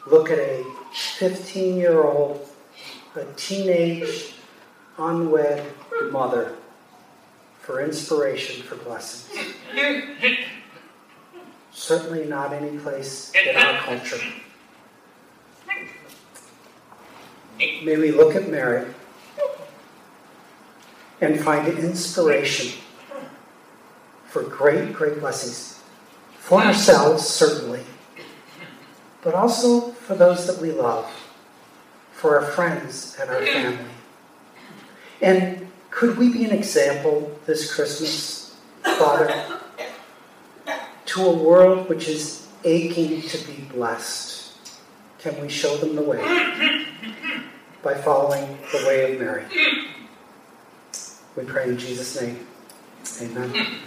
look 0.06 0.30
at 0.30 0.38
a 0.38 0.64
15 0.92 1.76
year 1.76 2.04
old, 2.04 2.47
a 3.16 3.24
teenage, 3.36 4.34
unwed 4.98 5.64
mother 6.10 6.54
for 7.60 7.80
inspiration 7.80 8.62
for 8.62 8.76
blessings? 8.76 9.54
certainly 11.70 12.26
not 12.26 12.52
any 12.52 12.76
place 12.78 13.32
in 13.34 13.56
our 13.56 13.78
culture. 13.78 14.20
May 17.58 17.96
we 17.96 18.10
look 18.10 18.34
at 18.34 18.48
Mary 18.48 18.86
and 21.20 21.40
find 21.40 21.66
inspiration 21.68 22.78
for 24.26 24.42
great, 24.42 24.92
great 24.92 25.20
blessings 25.20 25.80
for 26.38 26.62
ourselves, 26.62 27.26
certainly, 27.26 27.82
but 29.22 29.34
also 29.34 29.92
for 29.92 30.14
those 30.14 30.46
that 30.46 30.60
we 30.60 30.72
love, 30.72 31.10
for 32.18 32.36
our 32.40 32.50
friends 32.50 33.16
and 33.20 33.30
our 33.30 33.46
family. 33.46 33.84
And 35.22 35.68
could 35.90 36.18
we 36.18 36.32
be 36.32 36.44
an 36.44 36.50
example 36.50 37.38
this 37.46 37.72
Christmas, 37.72 38.56
Father, 38.82 39.32
to 41.06 41.22
a 41.22 41.32
world 41.32 41.88
which 41.88 42.08
is 42.08 42.48
aching 42.64 43.22
to 43.22 43.38
be 43.46 43.62
blessed? 43.72 44.52
Can 45.20 45.40
we 45.40 45.48
show 45.48 45.76
them 45.76 45.94
the 45.94 46.02
way 46.02 46.18
by 47.84 47.94
following 47.94 48.58
the 48.72 48.84
way 48.84 49.12
of 49.12 49.20
Mary? 49.20 49.44
We 51.36 51.44
pray 51.44 51.68
in 51.68 51.78
Jesus' 51.78 52.20
name. 52.20 52.44
Amen. 53.22 53.78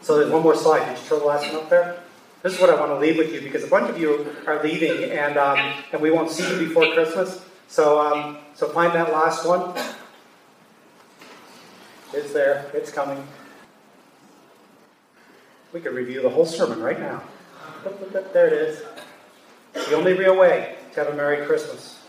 So 0.00 0.16
there's 0.16 0.32
one 0.32 0.42
more 0.42 0.56
slide. 0.56 0.86
Did 0.86 0.96
you 0.96 1.04
throw 1.04 1.18
the 1.18 1.26
last 1.26 1.52
one 1.52 1.64
up 1.64 1.68
there? 1.68 2.00
This 2.42 2.54
is 2.54 2.60
what 2.60 2.70
I 2.70 2.80
want 2.80 2.92
to 2.92 2.98
leave 2.98 3.18
with 3.18 3.30
you 3.30 3.42
because 3.42 3.62
a 3.62 3.66
bunch 3.66 3.90
of 3.90 4.00
you 4.00 4.26
are 4.46 4.62
leaving 4.62 5.10
and 5.10 5.36
um, 5.36 5.58
and 5.92 6.00
we 6.00 6.10
won't 6.10 6.30
see 6.30 6.48
you 6.48 6.66
before 6.66 6.86
Christmas. 6.94 7.44
So 7.68 8.00
um, 8.00 8.38
so 8.54 8.68
find 8.70 8.92
that 8.94 9.12
last 9.12 9.46
one. 9.46 9.74
It's 12.12 12.32
there. 12.32 12.70
It's 12.74 12.90
coming. 12.90 13.22
We 15.72 15.80
could 15.80 15.94
review 15.94 16.22
the 16.22 16.30
whole 16.30 16.46
sermon 16.46 16.80
right 16.80 16.98
now. 16.98 17.22
There 18.32 18.46
it 18.46 18.54
is. 18.54 18.82
The 19.74 19.94
only 19.94 20.14
real 20.14 20.36
way 20.36 20.76
to 20.94 21.04
have 21.04 21.12
a 21.12 21.16
Merry 21.16 21.46
Christmas 21.46 22.02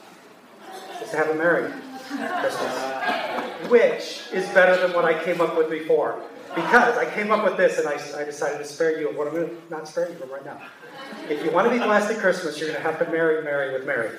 is 1.03 1.09
to 1.11 1.17
have 1.17 1.29
a 1.29 1.35
Merry 1.35 1.71
Christmas. 2.07 3.69
Which 3.69 4.23
is 4.31 4.47
better 4.53 4.81
than 4.81 4.95
what 4.95 5.03
I 5.03 5.21
came 5.23 5.41
up 5.41 5.57
with 5.57 5.69
before. 5.69 6.23
Because 6.55 6.97
I 6.97 7.05
came 7.13 7.31
up 7.31 7.43
with 7.43 7.57
this 7.57 7.77
and 7.77 7.87
I, 7.87 8.21
I 8.21 8.23
decided 8.23 8.57
to 8.59 8.65
spare 8.65 8.99
you 8.99 9.09
of 9.09 9.17
what 9.17 9.27
I'm 9.27 9.33
going 9.33 9.49
to 9.49 9.55
not 9.69 9.87
spare 9.87 10.09
you 10.09 10.15
from 10.15 10.31
right 10.31 10.43
now. 10.43 10.59
If 11.29 11.43
you 11.43 11.51
want 11.51 11.67
to 11.67 11.71
be 11.71 11.79
blessed 11.83 12.11
at 12.11 12.17
Christmas, 12.19 12.59
you're 12.59 12.69
going 12.69 12.81
to 12.81 12.89
have 12.89 12.97
to 13.05 13.11
marry 13.11 13.43
Mary 13.43 13.73
with 13.73 13.85
Mary. 13.85 14.11